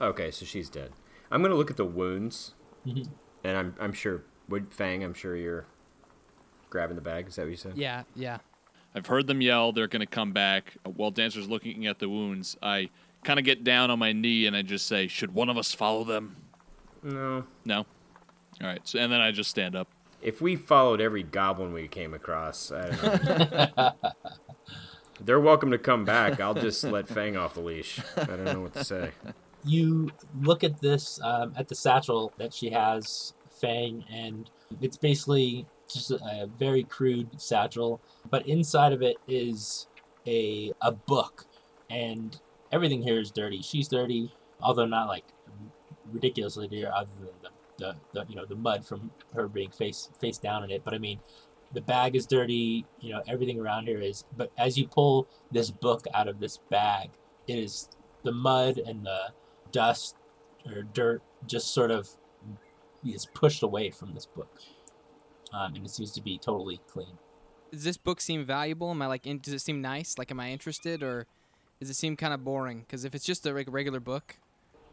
Okay, 0.00 0.30
so 0.30 0.44
she's 0.46 0.68
dead. 0.70 0.92
I'm 1.30 1.42
gonna 1.42 1.54
look 1.54 1.70
at 1.70 1.76
the 1.76 1.84
wounds, 1.84 2.54
Mhm. 2.86 3.08
and 3.44 3.56
I'm 3.56 3.74
I'm 3.80 3.92
sure 3.92 4.22
Wood 4.48 4.68
Fang. 4.74 5.02
I'm 5.04 5.14
sure 5.14 5.36
you're 5.36 5.66
grabbing 6.70 6.96
the 6.96 7.02
bag. 7.02 7.28
Is 7.28 7.36
that 7.36 7.42
what 7.42 7.50
you 7.50 7.56
said? 7.56 7.76
Yeah, 7.76 8.04
yeah. 8.14 8.38
I've 8.94 9.06
heard 9.06 9.26
them 9.26 9.40
yell. 9.40 9.72
They're 9.72 9.86
gonna 9.88 10.06
come 10.06 10.32
back. 10.32 10.76
While 10.84 11.10
Dancer's 11.10 11.48
looking 11.48 11.86
at 11.86 11.98
the 11.98 12.08
wounds, 12.08 12.56
I 12.62 12.90
kind 13.24 13.38
of 13.38 13.44
get 13.44 13.64
down 13.64 13.90
on 13.90 13.98
my 13.98 14.12
knee 14.12 14.46
and 14.46 14.56
I 14.56 14.62
just 14.62 14.86
say, 14.86 15.06
"Should 15.06 15.34
one 15.34 15.48
of 15.48 15.56
us 15.56 15.72
follow 15.72 16.04
them?" 16.04 16.36
No. 17.02 17.44
No. 17.64 17.78
All 18.60 18.66
right. 18.68 18.80
So 18.84 18.98
and 18.98 19.12
then 19.12 19.20
I 19.20 19.30
just 19.32 19.50
stand 19.50 19.74
up. 19.76 19.88
If 20.20 20.40
we 20.40 20.54
followed 20.54 21.00
every 21.00 21.24
goblin 21.24 21.72
we 21.72 21.88
came 21.88 22.14
across, 22.14 22.70
I 22.70 22.90
don't 22.90 23.76
know. 23.76 23.92
They're 25.20 25.40
welcome 25.40 25.70
to 25.72 25.78
come 25.78 26.04
back. 26.04 26.40
I'll 26.40 26.54
just 26.54 26.84
let 26.84 27.08
Fang 27.08 27.36
off 27.36 27.54
the 27.54 27.60
leash. 27.60 28.00
I 28.16 28.24
don't 28.24 28.44
know 28.44 28.60
what 28.60 28.74
to 28.74 28.84
say. 28.84 29.10
you 29.64 30.10
look 30.40 30.64
at 30.64 30.80
this 30.80 31.20
um, 31.22 31.52
at 31.56 31.68
the 31.68 31.74
satchel 31.74 32.32
that 32.38 32.52
she 32.52 32.70
has 32.70 33.34
fang 33.50 34.04
and 34.12 34.50
it's 34.80 34.96
basically 34.96 35.64
just 35.88 36.10
a, 36.10 36.16
a 36.16 36.48
very 36.58 36.82
crude 36.82 37.28
satchel 37.40 38.00
but 38.28 38.44
inside 38.48 38.92
of 38.92 39.02
it 39.02 39.18
is 39.28 39.86
a 40.26 40.72
a 40.80 40.90
book 40.90 41.44
and 41.90 42.40
everything 42.72 43.02
here 43.02 43.20
is 43.20 43.30
dirty 43.30 43.62
she's 43.62 43.88
dirty 43.88 44.32
although 44.60 44.86
not 44.86 45.08
like 45.08 45.24
ridiculously 46.10 46.66
dirty 46.68 46.86
other 46.86 47.10
than 47.18 47.28
the, 47.42 47.48
the, 47.78 47.96
the 48.12 48.26
you 48.28 48.36
know 48.36 48.46
the 48.46 48.54
mud 48.54 48.84
from 48.84 49.10
her 49.34 49.48
being 49.48 49.70
face 49.70 50.10
face 50.20 50.38
down 50.38 50.64
in 50.64 50.70
it 50.70 50.82
but 50.84 50.94
i 50.94 50.98
mean 50.98 51.20
the 51.72 51.80
bag 51.80 52.14
is 52.14 52.26
dirty 52.26 52.84
you 53.00 53.12
know 53.12 53.22
everything 53.26 53.58
around 53.58 53.86
here 53.86 54.00
is 54.00 54.24
but 54.36 54.50
as 54.58 54.76
you 54.76 54.86
pull 54.86 55.26
this 55.50 55.70
book 55.70 56.06
out 56.14 56.28
of 56.28 56.40
this 56.40 56.58
bag 56.70 57.10
it 57.46 57.58
is 57.58 57.88
the 58.24 58.32
mud 58.32 58.78
and 58.78 59.04
the 59.04 59.28
dust 59.72 60.16
or 60.66 60.82
dirt 60.82 61.22
just 61.46 61.72
sort 61.74 61.90
of 61.90 62.08
is 63.10 63.26
pushed 63.26 63.62
away 63.62 63.90
from 63.90 64.14
this 64.14 64.26
book. 64.26 64.58
Um, 65.52 65.74
and 65.74 65.84
it 65.84 65.90
seems 65.90 66.12
to 66.12 66.22
be 66.22 66.38
totally 66.38 66.80
clean. 66.86 67.18
Does 67.70 67.84
this 67.84 67.96
book 67.96 68.20
seem 68.20 68.44
valuable? 68.44 68.90
Am 68.90 69.02
I 69.02 69.06
like? 69.06 69.26
In, 69.26 69.38
does 69.38 69.54
it 69.54 69.60
seem 69.60 69.80
nice? 69.80 70.18
Like, 70.18 70.30
am 70.30 70.40
I 70.40 70.50
interested, 70.50 71.02
or 71.02 71.26
does 71.82 71.90
it 71.90 71.94
seem 71.94 72.16
kind 72.16 72.32
of 72.32 72.44
boring? 72.44 72.80
Because 72.80 73.04
if 73.04 73.12
it's 73.14 73.24
just 73.24 73.44
a 73.44 73.52
reg- 73.52 73.68
regular 73.72 73.98
book, 74.00 74.36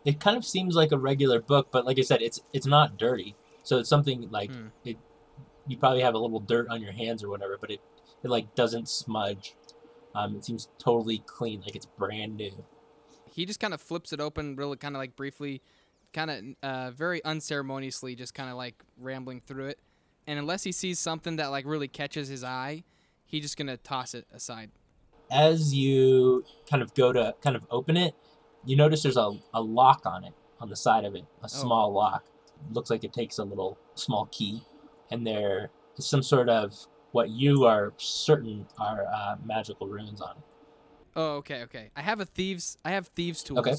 It 0.06 0.20
kind 0.20 0.36
of 0.38 0.44
seems 0.46 0.76
like 0.76 0.92
a 0.92 0.98
regular 0.98 1.40
book, 1.42 1.68
but 1.72 1.86
like 1.86 2.00
I 2.00 2.02
said, 2.04 2.22
it's 2.22 2.42
it's 2.54 2.66
not 2.66 2.98
dirty. 2.98 3.36
So 3.64 3.78
it's 3.78 3.90
something 3.90 4.30
like 4.32 4.52
Hmm. 4.52 4.68
it. 4.84 4.98
You 5.68 5.78
probably 5.78 6.02
have 6.02 6.16
a 6.16 6.18
little 6.18 6.40
dirt 6.40 6.68
on 6.70 6.82
your 6.82 6.92
hands 6.94 7.24
or 7.24 7.30
whatever, 7.30 7.58
but 7.60 7.70
it 7.70 7.82
it 8.24 8.30
like 8.30 8.56
doesn't 8.56 8.90
smudge. 8.90 9.56
Um, 10.16 10.36
it 10.36 10.44
seems 10.46 10.70
totally 10.80 11.20
clean, 11.28 11.62
like 11.62 11.76
it's 11.76 11.86
brand 11.86 12.38
new. 12.38 12.66
he 13.32 13.46
just 13.46 13.60
kind 13.60 13.74
of 13.76 13.82
flips 13.82 14.12
it 14.12 14.20
open, 14.20 14.56
really 14.56 14.76
kind 14.78 14.96
of 14.96 15.00
like 15.00 15.16
briefly, 15.16 15.62
kind 16.14 16.32
of 16.32 16.44
uh, 16.64 16.92
very 16.92 17.24
unceremoniously, 17.24 18.16
just 18.16 18.34
kind 18.34 18.50
of 18.50 18.56
like 18.58 18.84
rambling 18.98 19.40
through 19.42 19.68
it, 19.68 19.80
and 20.26 20.40
unless 20.40 20.64
he 20.64 20.72
sees 20.72 20.98
something 20.98 21.36
that 21.36 21.48
like 21.52 21.66
really 21.66 21.88
catches 21.88 22.28
his 22.30 22.44
eye, 22.44 22.84
he's 23.26 23.44
just 23.44 23.56
gonna 23.58 23.78
toss 23.78 24.16
it 24.16 24.26
aside. 24.34 24.72
As 25.32 25.74
you 25.74 26.44
kind 26.70 26.82
of 26.82 26.94
go 26.94 27.14
to 27.14 27.36
kind 27.42 27.56
of 27.56 27.66
open 27.70 27.96
it, 27.98 28.16
you 28.66 28.76
notice 28.76 29.04
there's 29.04 29.18
a, 29.18 29.32
a 29.54 29.62
lock 29.62 30.06
on 30.06 30.24
it, 30.24 30.34
on 30.60 30.70
the 30.70 30.76
side 30.76 31.06
of 31.06 31.16
it, 31.16 31.26
a 31.44 31.50
small 31.50 31.92
lock. 31.94 32.26
Looks 32.72 32.90
like 32.90 33.04
it 33.04 33.14
takes 33.14 33.38
a 33.38 33.44
little 33.44 33.78
small 33.96 34.26
key, 34.32 34.64
and 35.12 35.26
there 35.26 35.70
is 35.98 36.06
some 36.06 36.24
sort 36.24 36.50
of 36.50 36.76
what 37.12 37.30
you 37.30 37.66
are 37.66 37.94
certain 37.98 38.66
are 38.80 39.06
uh, 39.14 39.36
magical 39.46 39.88
runes 39.88 40.20
on 40.22 40.32
it. 40.38 40.44
Oh, 41.16 41.36
okay, 41.38 41.64
okay. 41.64 41.90
I 41.96 42.02
have 42.02 42.20
a 42.20 42.26
thieves. 42.26 42.78
I 42.84 42.92
have 42.92 43.08
thieves 43.08 43.44
tools. 43.44 43.60
Okay. 43.60 43.76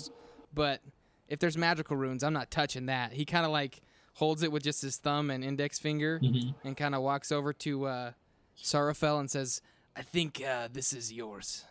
But 0.54 0.80
if 1.28 1.38
there's 1.38 1.56
magical 1.56 1.96
runes, 1.96 2.24
I'm 2.24 2.32
not 2.32 2.50
touching 2.50 2.86
that. 2.86 3.12
He 3.12 3.24
kind 3.24 3.44
of 3.44 3.52
like 3.52 3.82
holds 4.14 4.42
it 4.42 4.50
with 4.50 4.62
just 4.62 4.82
his 4.82 4.96
thumb 4.96 5.30
and 5.30 5.44
index 5.44 5.78
finger, 5.78 6.18
Mhm. 6.22 6.54
and 6.64 6.76
kind 6.76 6.94
of 6.94 7.02
walks 7.02 7.30
over 7.30 7.52
to 7.52 7.84
uh, 7.86 8.12
Seraphel 8.56 9.18
and 9.20 9.30
says, 9.30 9.60
"I 9.96 10.02
think 10.02 10.42
uh, 10.46 10.68
this 10.72 10.92
is 10.92 11.12
yours." 11.12 11.64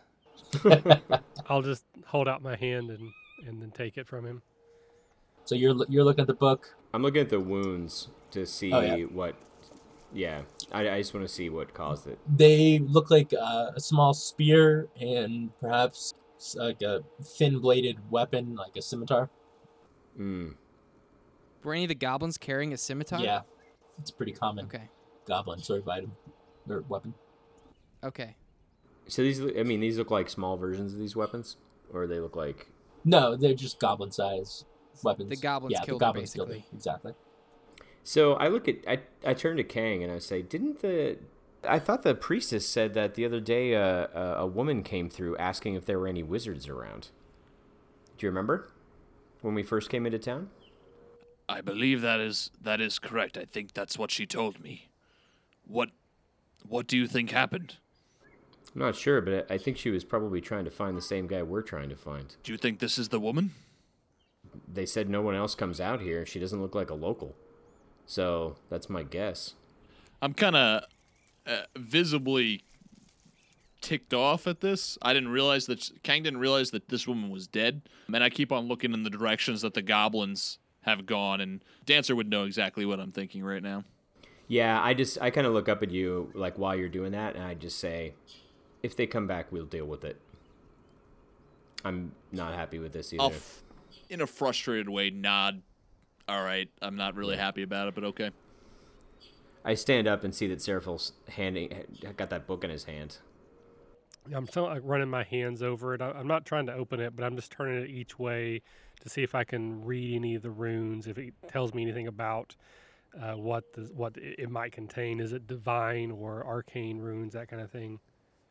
I'll 1.46 1.62
just 1.62 1.84
hold 2.06 2.26
out 2.28 2.42
my 2.42 2.56
hand 2.56 2.90
and, 2.90 3.10
and 3.46 3.60
then 3.62 3.70
take 3.70 3.96
it 3.98 4.06
from 4.08 4.24
him. 4.26 4.42
So 5.44 5.54
you're 5.54 5.74
you're 5.88 6.04
looking 6.04 6.22
at 6.22 6.26
the 6.26 6.34
book. 6.34 6.74
I'm 6.92 7.02
looking 7.02 7.20
at 7.22 7.28
the 7.30 7.40
wounds 7.40 8.08
to 8.32 8.46
see 8.46 8.72
Oh, 8.72 8.80
yeah. 8.80 9.04
what. 9.04 9.36
Yeah, 10.12 10.42
I, 10.72 10.88
I 10.90 10.98
just 10.98 11.14
want 11.14 11.24
to 11.26 11.32
see 11.32 11.50
what 11.50 11.72
caused 11.72 12.08
it. 12.08 12.18
They 12.36 12.80
look 12.80 13.12
like 13.12 13.32
uh, 13.32 13.70
a 13.76 13.80
small 13.80 14.12
spear 14.12 14.88
and 15.00 15.50
perhaps 15.60 16.14
like 16.56 16.82
a 16.82 17.04
thin-bladed 17.22 18.10
weapon, 18.10 18.56
like 18.56 18.74
a 18.76 18.82
scimitar. 18.82 19.30
Mm. 20.18 20.54
Were 21.62 21.74
any 21.74 21.84
of 21.84 21.90
the 21.90 21.94
goblins 21.94 22.38
carrying 22.38 22.72
a 22.72 22.76
scimitar? 22.76 23.20
Yeah, 23.20 23.42
it's 24.00 24.10
pretty 24.10 24.32
common 24.32 24.64
Okay. 24.64 24.88
goblin 25.28 25.60
sort 25.62 25.82
of 25.82 25.88
item 25.88 26.10
or 26.68 26.80
weapon. 26.88 27.14
Okay. 28.02 28.36
So 29.06 29.22
these, 29.22 29.40
I 29.40 29.62
mean, 29.62 29.80
these 29.80 29.98
look 29.98 30.10
like 30.10 30.28
small 30.28 30.56
versions 30.56 30.92
of 30.92 30.98
these 30.98 31.16
weapons, 31.16 31.56
or 31.92 32.06
they 32.06 32.20
look 32.20 32.36
like. 32.36 32.68
No, 33.04 33.36
they're 33.36 33.54
just 33.54 33.80
goblin 33.80 34.10
size 34.10 34.64
weapons. 35.02 35.30
The 35.30 35.36
goblins 35.36 35.72
yeah, 35.72 35.84
killed 35.84 36.00
the 36.00 36.06
her, 36.06 36.12
goblins 36.12 36.34
killed 36.34 36.48
her. 36.48 36.54
basically. 36.54 36.76
Exactly. 36.76 37.14
So 38.02 38.34
I 38.34 38.48
look 38.48 38.68
at, 38.68 38.76
I, 38.86 39.00
I 39.24 39.34
turn 39.34 39.56
to 39.56 39.64
Kang 39.64 40.02
and 40.02 40.12
I 40.12 40.18
say, 40.18 40.42
didn't 40.42 40.80
the, 40.80 41.18
I 41.64 41.78
thought 41.78 42.02
the 42.02 42.14
priestess 42.14 42.66
said 42.66 42.94
that 42.94 43.14
the 43.14 43.24
other 43.24 43.40
day 43.40 43.74
uh, 43.74 44.06
a, 44.14 44.34
a 44.38 44.46
woman 44.46 44.82
came 44.82 45.10
through 45.10 45.36
asking 45.36 45.74
if 45.74 45.84
there 45.84 45.98
were 45.98 46.08
any 46.08 46.22
wizards 46.22 46.68
around. 46.68 47.08
Do 48.16 48.26
you 48.26 48.30
remember 48.30 48.70
when 49.42 49.54
we 49.54 49.62
first 49.62 49.90
came 49.90 50.06
into 50.06 50.18
town? 50.18 50.50
I 51.48 51.60
believe 51.62 52.00
that 52.02 52.20
is 52.20 52.50
that 52.62 52.80
is 52.80 52.98
correct. 53.00 53.36
I 53.36 53.44
think 53.44 53.74
that's 53.74 53.98
what 53.98 54.12
she 54.12 54.24
told 54.24 54.62
me. 54.62 54.90
What 55.66 55.90
what 56.62 56.86
do 56.86 56.96
you 56.96 57.08
think 57.08 57.30
happened? 57.30 57.78
I'm 58.74 58.80
not 58.80 58.94
sure, 58.94 59.20
but 59.20 59.50
I 59.50 59.58
think 59.58 59.76
she 59.76 59.90
was 59.90 60.04
probably 60.04 60.40
trying 60.40 60.64
to 60.64 60.70
find 60.70 60.96
the 60.96 61.02
same 61.02 61.26
guy 61.26 61.42
we're 61.42 61.62
trying 61.62 61.88
to 61.88 61.96
find. 61.96 62.36
Do 62.42 62.52
you 62.52 62.58
think 62.58 62.78
this 62.78 62.98
is 62.98 63.08
the 63.08 63.18
woman? 63.18 63.52
They 64.72 64.86
said 64.86 65.08
no 65.08 65.22
one 65.22 65.34
else 65.34 65.54
comes 65.54 65.80
out 65.80 66.00
here. 66.00 66.24
She 66.24 66.38
doesn't 66.38 66.60
look 66.60 66.74
like 66.74 66.90
a 66.90 66.94
local. 66.94 67.34
So 68.06 68.56
that's 68.68 68.88
my 68.88 69.02
guess. 69.02 69.54
I'm 70.22 70.34
kind 70.34 70.56
of 70.56 70.84
uh, 71.46 71.62
visibly 71.76 72.64
ticked 73.80 74.12
off 74.14 74.46
at 74.46 74.60
this. 74.60 74.98
I 75.02 75.12
didn't 75.12 75.30
realize 75.30 75.66
that 75.66 75.90
Kang 76.02 76.22
didn't 76.22 76.40
realize 76.40 76.70
that 76.70 76.88
this 76.88 77.06
woman 77.06 77.30
was 77.30 77.46
dead, 77.46 77.82
and 78.12 78.22
I 78.22 78.30
keep 78.30 78.52
on 78.52 78.68
looking 78.68 78.92
in 78.92 79.02
the 79.02 79.10
directions 79.10 79.62
that 79.62 79.74
the 79.74 79.82
goblins 79.82 80.58
have 80.82 81.06
gone. 81.06 81.40
And 81.40 81.64
Dancer 81.86 82.14
would 82.14 82.28
know 82.28 82.44
exactly 82.44 82.84
what 82.84 83.00
I'm 83.00 83.12
thinking 83.12 83.42
right 83.42 83.62
now. 83.62 83.84
Yeah, 84.48 84.80
I 84.82 84.94
just 84.94 85.20
I 85.20 85.30
kind 85.30 85.46
of 85.46 85.52
look 85.52 85.68
up 85.68 85.82
at 85.82 85.90
you 85.90 86.30
like 86.34 86.58
while 86.58 86.74
you're 86.74 86.88
doing 86.88 87.12
that, 87.12 87.36
and 87.36 87.44
I 87.44 87.54
just 87.54 87.78
say, 87.78 88.14
if 88.82 88.96
they 88.96 89.06
come 89.06 89.26
back, 89.26 89.50
we'll 89.50 89.66
deal 89.66 89.86
with 89.86 90.04
it. 90.04 90.20
I'm 91.84 92.12
not 92.32 92.54
happy 92.54 92.78
with 92.78 92.92
this 92.92 93.12
either. 93.12 93.24
F- 93.24 93.62
in 94.08 94.20
a 94.20 94.26
frustrated 94.26 94.88
way, 94.88 95.10
nod. 95.10 95.62
All 96.28 96.42
right, 96.42 96.68
I'm 96.80 96.96
not 96.96 97.14
really 97.16 97.36
happy 97.36 97.62
about 97.62 97.88
it, 97.88 97.94
but 97.94 98.04
okay. 98.04 98.30
I 99.64 99.74
stand 99.74 100.06
up 100.06 100.24
and 100.24 100.34
see 100.34 100.46
that 100.48 100.62
Seraphel's 100.62 101.12
handing 101.28 101.84
got 102.16 102.30
that 102.30 102.46
book 102.46 102.64
in 102.64 102.70
his 102.70 102.84
hand. 102.84 103.18
I'm 104.32 104.46
still 104.46 104.64
like 104.64 104.82
running 104.84 105.08
my 105.08 105.24
hands 105.24 105.62
over 105.62 105.94
it. 105.94 106.02
I- 106.02 106.12
I'm 106.12 106.26
not 106.26 106.44
trying 106.44 106.66
to 106.66 106.74
open 106.74 107.00
it, 107.00 107.16
but 107.16 107.24
I'm 107.24 107.36
just 107.36 107.50
turning 107.50 107.82
it 107.82 107.90
each 107.90 108.18
way 108.18 108.62
to 109.00 109.08
see 109.08 109.22
if 109.22 109.34
I 109.34 109.44
can 109.44 109.84
read 109.84 110.14
any 110.14 110.34
of 110.34 110.42
the 110.42 110.50
runes. 110.50 111.06
If 111.06 111.18
it 111.18 111.34
tells 111.48 111.74
me 111.74 111.82
anything 111.82 112.06
about 112.06 112.54
uh, 113.20 113.32
what 113.32 113.72
the, 113.72 113.82
what 113.94 114.16
it 114.16 114.36
it 114.38 114.50
might 114.50 114.72
contain. 114.72 115.20
Is 115.20 115.32
it 115.32 115.46
divine 115.46 116.10
or 116.10 116.46
arcane 116.46 116.98
runes, 116.98 117.32
that 117.32 117.48
kind 117.48 117.62
of 117.62 117.70
thing. 117.70 117.98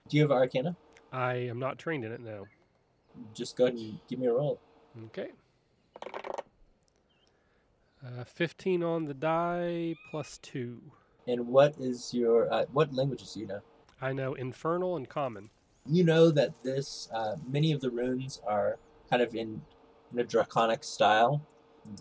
Do 0.10 0.18
you 0.18 0.24
have 0.24 0.32
Arcana? 0.32 0.76
I 1.12 1.34
am 1.34 1.60
not 1.60 1.78
trained 1.78 2.04
in 2.04 2.12
it 2.12 2.20
now. 2.20 2.46
Just 3.34 3.56
go 3.56 3.66
ahead 3.66 3.78
and 3.78 4.00
give 4.08 4.18
me 4.18 4.26
a 4.26 4.34
roll. 4.34 4.60
Okay. 5.06 5.30
Uh, 8.04 8.24
15 8.24 8.82
on 8.82 9.06
the 9.06 9.14
die 9.14 9.96
plus 10.10 10.40
two. 10.40 10.82
And 11.28 11.48
what 11.48 11.76
is 11.80 12.12
your 12.14 12.52
uh, 12.52 12.66
what 12.72 12.92
languages 12.94 13.34
do 13.34 13.42
you 13.42 13.48
know? 13.48 13.60
I 14.02 14.14
know 14.14 14.34
infernal 14.34 14.96
and 14.96 15.08
common. 15.08 15.52
You 15.86 16.04
know 16.04 16.32
that 16.32 16.54
this 16.64 17.08
uh, 17.14 17.36
many 17.48 17.72
of 17.72 17.82
the 17.82 17.92
runes 17.92 18.42
are 18.48 18.80
kind 19.10 19.22
of 19.22 19.36
in 19.36 19.62
in 20.12 20.20
a 20.20 20.24
draconic 20.24 20.84
style. 20.84 21.42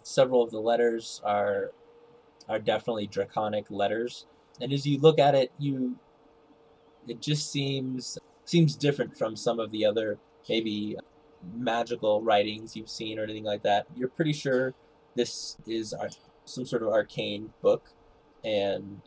Several 0.02 0.42
of 0.42 0.50
the 0.50 0.60
letters 0.60 1.20
are 1.24 1.72
are 2.48 2.58
definitely 2.58 3.06
draconic 3.06 3.70
letters, 3.70 4.26
and 4.60 4.72
as 4.72 4.86
you 4.86 4.98
look 4.98 5.18
at 5.18 5.34
it, 5.34 5.52
you 5.58 5.96
it 7.10 7.20
just 7.20 7.50
seems 7.50 8.18
seems 8.44 8.76
different 8.76 9.16
from 9.16 9.36
some 9.36 9.60
of 9.60 9.70
the 9.70 9.84
other 9.84 10.18
maybe 10.48 10.96
magical 11.54 12.22
writings 12.22 12.74
you've 12.74 12.88
seen 12.88 13.18
or 13.18 13.22
anything 13.22 13.44
like 13.44 13.62
that. 13.62 13.86
You're 13.94 14.08
pretty 14.08 14.32
sure 14.32 14.74
this 15.14 15.56
is 15.66 15.92
ar- 15.92 16.08
some 16.44 16.64
sort 16.64 16.82
of 16.82 16.88
arcane 16.88 17.50
book, 17.62 17.90
and 18.44 19.00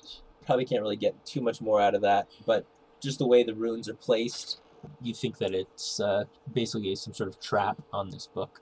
probably 0.45 0.65
can't 0.65 0.81
really 0.81 0.95
get 0.95 1.25
too 1.25 1.41
much 1.41 1.61
more 1.61 1.81
out 1.81 1.95
of 1.95 2.01
that. 2.01 2.27
But 2.45 2.65
just 3.01 3.19
the 3.19 3.27
way 3.27 3.43
the 3.43 3.55
runes 3.55 3.89
are 3.89 3.95
placed, 3.95 4.61
you 5.01 5.13
think 5.13 5.37
that 5.39 5.53
it's 5.53 5.99
uh, 5.99 6.25
basically 6.53 6.95
some 6.95 7.13
sort 7.13 7.29
of 7.29 7.39
trap 7.39 7.81
on 7.91 8.09
this 8.09 8.27
book. 8.27 8.61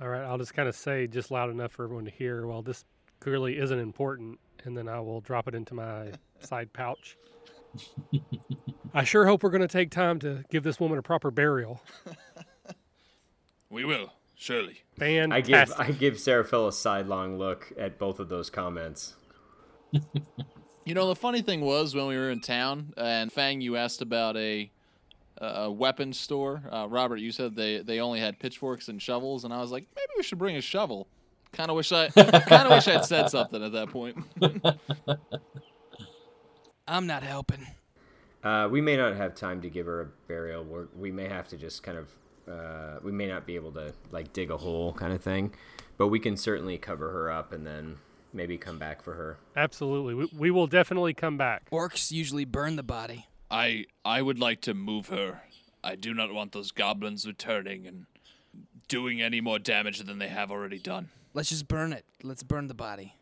All 0.00 0.08
right, 0.08 0.24
I'll 0.24 0.38
just 0.38 0.54
kind 0.54 0.68
of 0.68 0.74
say 0.74 1.06
just 1.06 1.30
loud 1.30 1.50
enough 1.50 1.72
for 1.72 1.84
everyone 1.84 2.04
to 2.06 2.10
hear. 2.10 2.46
Well, 2.46 2.62
this 2.62 2.84
clearly 3.20 3.58
isn't 3.58 3.78
important, 3.78 4.40
and 4.64 4.76
then 4.76 4.88
I 4.88 4.98
will 5.00 5.20
drop 5.20 5.46
it 5.46 5.54
into 5.54 5.74
my 5.74 6.12
side 6.40 6.72
pouch. 6.72 7.16
I 8.94 9.04
sure 9.04 9.26
hope 9.26 9.42
we're 9.42 9.50
going 9.50 9.62
to 9.62 9.68
take 9.68 9.90
time 9.90 10.18
to 10.20 10.44
give 10.50 10.62
this 10.62 10.78
woman 10.78 10.98
a 10.98 11.02
proper 11.02 11.30
burial. 11.30 11.80
We 13.70 13.84
will, 13.84 14.12
surely. 14.36 14.82
I 15.32 15.40
give 15.40 15.72
I 15.78 15.90
give 15.90 16.14
Seraphel 16.14 16.68
a 16.68 16.72
sidelong 16.72 17.38
look 17.38 17.72
at 17.76 17.98
both 17.98 18.20
of 18.20 18.28
those 18.28 18.50
comments. 18.50 19.14
You 20.84 20.94
know, 20.94 21.08
the 21.08 21.16
funny 21.16 21.42
thing 21.42 21.60
was 21.62 21.94
when 21.94 22.06
we 22.06 22.16
were 22.16 22.30
in 22.30 22.40
town, 22.40 22.92
and 22.96 23.32
Fang, 23.32 23.60
you 23.60 23.76
asked 23.76 24.02
about 24.02 24.36
a 24.36 24.70
a 25.38 25.70
weapons 25.70 26.18
store. 26.18 26.62
Uh, 26.70 26.86
Robert, 26.88 27.16
you 27.16 27.32
said 27.32 27.56
they 27.56 27.78
they 27.78 28.00
only 28.00 28.20
had 28.20 28.38
pitchforks 28.38 28.88
and 28.88 29.00
shovels, 29.02 29.44
and 29.44 29.52
I 29.52 29.60
was 29.60 29.72
like, 29.72 29.86
maybe 29.96 30.10
we 30.16 30.22
should 30.22 30.38
bring 30.38 30.56
a 30.56 30.60
shovel. 30.60 31.08
Kind 31.52 31.70
of 31.70 31.76
wish 31.76 31.90
I 31.90 32.08
kind 32.10 32.68
of 32.68 32.70
wish 32.70 32.86
I'd 32.86 33.04
said 33.04 33.28
something 33.30 33.62
at 33.62 33.72
that 33.72 33.88
point. 33.88 34.18
I'm 36.86 37.06
not 37.06 37.22
helping. 37.22 37.66
Uh, 38.42 38.68
we 38.70 38.80
may 38.80 38.96
not 38.96 39.16
have 39.16 39.34
time 39.34 39.62
to 39.62 39.70
give 39.70 39.86
her 39.86 40.02
a 40.02 40.06
burial. 40.28 40.64
We're, 40.64 40.86
we 40.96 41.10
may 41.10 41.28
have 41.28 41.48
to 41.48 41.56
just 41.56 41.82
kind 41.82 41.96
of, 41.96 42.08
uh, 42.46 42.98
we 43.02 43.10
may 43.10 43.26
not 43.26 43.46
be 43.46 43.54
able 43.54 43.72
to 43.72 43.94
like 44.10 44.32
dig 44.32 44.50
a 44.50 44.56
hole 44.56 44.92
kind 44.92 45.12
of 45.12 45.22
thing, 45.22 45.54
but 45.96 46.08
we 46.08 46.18
can 46.18 46.36
certainly 46.36 46.76
cover 46.76 47.10
her 47.10 47.30
up 47.30 47.52
and 47.52 47.66
then 47.66 47.96
maybe 48.34 48.58
come 48.58 48.78
back 48.78 49.02
for 49.02 49.14
her. 49.14 49.38
Absolutely. 49.56 50.14
We, 50.14 50.28
we 50.36 50.50
will 50.50 50.66
definitely 50.66 51.14
come 51.14 51.38
back. 51.38 51.70
Orcs 51.70 52.12
usually 52.12 52.44
burn 52.44 52.76
the 52.76 52.82
body. 52.82 53.28
I 53.50 53.84
I 54.04 54.20
would 54.20 54.38
like 54.38 54.60
to 54.62 54.74
move 54.74 55.08
her. 55.08 55.42
I 55.82 55.96
do 55.96 56.12
not 56.12 56.32
want 56.32 56.52
those 56.52 56.70
goblins 56.70 57.26
returning 57.26 57.86
and 57.86 58.06
doing 58.88 59.22
any 59.22 59.40
more 59.40 59.58
damage 59.58 60.00
than 60.00 60.18
they 60.18 60.28
have 60.28 60.50
already 60.50 60.78
done. 60.78 61.10
Let's 61.34 61.50
just 61.50 61.68
burn 61.68 61.92
it. 61.92 62.04
Let's 62.22 62.42
burn 62.42 62.68
the 62.68 62.74
body. 62.74 63.14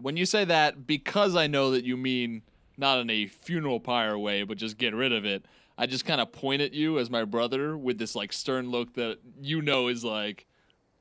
When 0.00 0.16
you 0.16 0.26
say 0.26 0.44
that, 0.44 0.86
because 0.86 1.36
I 1.36 1.46
know 1.46 1.70
that 1.72 1.84
you 1.84 1.96
mean 1.96 2.42
not 2.76 3.00
in 3.00 3.10
a 3.10 3.26
funeral 3.26 3.80
pyre 3.80 4.18
way, 4.18 4.42
but 4.42 4.58
just 4.58 4.78
get 4.78 4.94
rid 4.94 5.12
of 5.12 5.24
it, 5.24 5.44
I 5.76 5.86
just 5.86 6.04
kind 6.04 6.20
of 6.20 6.32
point 6.32 6.62
at 6.62 6.72
you 6.72 6.98
as 6.98 7.10
my 7.10 7.24
brother 7.24 7.76
with 7.76 7.98
this 7.98 8.14
like 8.14 8.32
stern 8.32 8.70
look 8.70 8.94
that 8.94 9.18
you 9.40 9.60
know 9.60 9.88
is 9.88 10.04
like, 10.04 10.46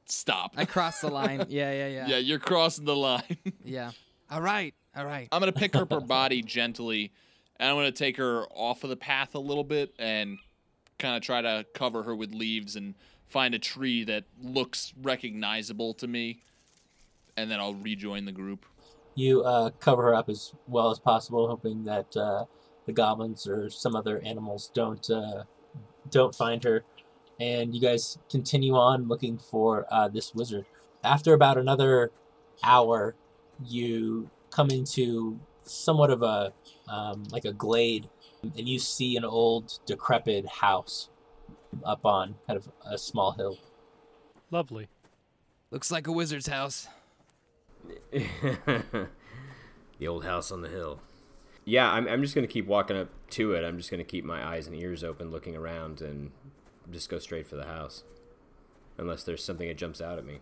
stop. 0.05 0.53
I 0.57 0.65
crossed 0.65 1.01
the 1.01 1.09
line. 1.09 1.45
Yeah, 1.49 1.71
yeah, 1.71 1.87
yeah. 1.87 2.07
yeah, 2.07 2.17
you're 2.17 2.39
crossing 2.39 2.85
the 2.85 2.95
line. 2.95 3.37
Yeah. 3.63 3.91
All 4.31 4.41
right. 4.41 4.73
All 4.95 5.05
right. 5.05 5.27
I'm 5.31 5.39
gonna 5.39 5.51
pick 5.51 5.75
up 5.75 5.91
her 5.91 5.99
body 6.01 6.41
gently, 6.41 7.11
and 7.57 7.69
I'm 7.69 7.75
gonna 7.75 7.91
take 7.91 8.17
her 8.17 8.45
off 8.51 8.83
of 8.83 8.89
the 8.89 8.95
path 8.95 9.35
a 9.35 9.39
little 9.39 9.63
bit 9.63 9.93
and 9.99 10.37
kind 10.97 11.15
of 11.15 11.21
try 11.21 11.41
to 11.41 11.65
cover 11.73 12.03
her 12.03 12.15
with 12.15 12.33
leaves 12.33 12.75
and 12.75 12.95
find 13.27 13.53
a 13.53 13.59
tree 13.59 14.03
that 14.05 14.25
looks 14.41 14.93
recognizable 15.01 15.93
to 15.95 16.07
me, 16.07 16.41
and 17.37 17.49
then 17.49 17.59
I'll 17.59 17.75
rejoin 17.75 18.25
the 18.25 18.31
group. 18.31 18.65
You 19.15 19.43
uh, 19.43 19.71
cover 19.79 20.03
her 20.03 20.15
up 20.15 20.29
as 20.29 20.53
well 20.67 20.89
as 20.89 20.99
possible, 20.99 21.47
hoping 21.47 21.83
that 21.83 22.15
uh, 22.17 22.45
the 22.85 22.93
goblins 22.93 23.47
or 23.47 23.69
some 23.69 23.95
other 23.95 24.19
animals 24.19 24.71
don't 24.73 25.07
uh, 25.09 25.43
don't 26.09 26.33
find 26.33 26.63
her. 26.63 26.83
And 27.39 27.73
you 27.73 27.81
guys 27.81 28.17
continue 28.29 28.75
on 28.75 29.07
looking 29.07 29.37
for 29.37 29.85
uh, 29.91 30.07
this 30.07 30.33
wizard. 30.33 30.65
After 31.03 31.33
about 31.33 31.57
another 31.57 32.11
hour, 32.63 33.15
you 33.65 34.29
come 34.51 34.69
into 34.69 35.39
somewhat 35.63 36.09
of 36.09 36.21
a 36.21 36.53
um, 36.87 37.23
like 37.31 37.45
a 37.45 37.53
glade, 37.53 38.09
and 38.41 38.67
you 38.67 38.79
see 38.79 39.15
an 39.15 39.25
old 39.25 39.79
decrepit 39.85 40.47
house 40.47 41.09
up 41.83 42.05
on 42.05 42.35
kind 42.47 42.57
of 42.57 42.69
a 42.85 42.97
small 42.97 43.31
hill. 43.31 43.57
Lovely. 44.51 44.87
Looks 45.71 45.91
like 45.91 46.05
a 46.05 46.11
wizard's 46.11 46.47
house. 46.47 46.87
the 48.11 50.07
old 50.07 50.25
house 50.25 50.51
on 50.51 50.61
the 50.61 50.69
hill. 50.69 51.01
Yeah, 51.65 51.89
I'm, 51.89 52.07
I'm 52.07 52.21
just 52.21 52.35
going 52.35 52.45
to 52.47 52.51
keep 52.51 52.67
walking 52.67 52.97
up 52.97 53.09
to 53.31 53.53
it. 53.53 53.63
I'm 53.63 53.77
just 53.77 53.89
going 53.89 54.03
to 54.03 54.09
keep 54.09 54.25
my 54.25 54.45
eyes 54.45 54.67
and 54.67 54.75
ears 54.75 55.03
open, 55.03 55.31
looking 55.31 55.55
around, 55.55 56.01
and 56.01 56.31
just 56.91 57.09
go 57.09 57.19
straight 57.19 57.47
for 57.47 57.55
the 57.55 57.65
house. 57.65 58.03
Unless 58.97 59.23
there's 59.23 59.43
something 59.43 59.67
that 59.67 59.77
jumps 59.77 60.01
out 60.01 60.17
at 60.17 60.25
me. 60.25 60.39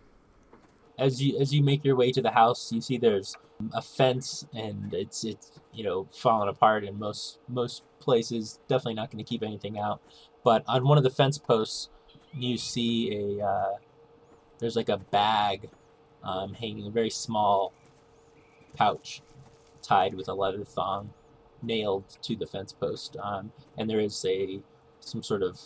As 0.98 1.22
you 1.22 1.40
as 1.40 1.54
you 1.54 1.64
make 1.64 1.86
your 1.86 1.96
way 1.96 2.12
to 2.12 2.22
the 2.22 2.32
house, 2.32 2.72
you 2.72 2.82
see 2.82 2.98
there's 2.98 3.36
a 3.74 3.82
fence, 3.82 4.46
and 4.54 4.94
it's 4.94 5.24
it's 5.24 5.52
you 5.72 5.84
know 5.84 6.08
falling 6.12 6.50
apart 6.50 6.84
in 6.84 7.00
most 7.00 7.40
most 7.48 7.84
places. 8.00 8.60
Definitely 8.68 8.96
not 8.96 9.10
going 9.10 9.24
to 9.24 9.28
keep 9.28 9.42
anything 9.42 9.80
out. 9.80 10.02
But 10.44 10.64
on 10.68 10.84
one 10.84 10.98
of 10.98 11.04
the 11.04 11.10
fence 11.10 11.38
posts, 11.38 11.90
you 12.34 12.58
see 12.58 13.40
a 13.40 13.46
uh, 13.46 13.74
there's 14.60 14.76
like 14.76 14.90
a 14.90 14.98
bag 14.98 15.70
um, 16.24 16.54
hanging, 16.54 16.88
a 16.88 16.92
very 16.92 17.10
small 17.10 17.74
pouch 18.76 19.22
tied 19.82 20.14
with 20.14 20.28
a 20.28 20.34
leather 20.34 20.64
thong 20.64 21.14
nailed 21.62 22.18
to 22.22 22.36
the 22.36 22.46
fence 22.46 22.74
post. 22.74 23.18
Um, 23.22 23.52
and 23.78 23.90
there 23.90 24.00
is 24.00 24.24
a 24.26 24.62
some 25.00 25.24
sort 25.24 25.42
of 25.42 25.60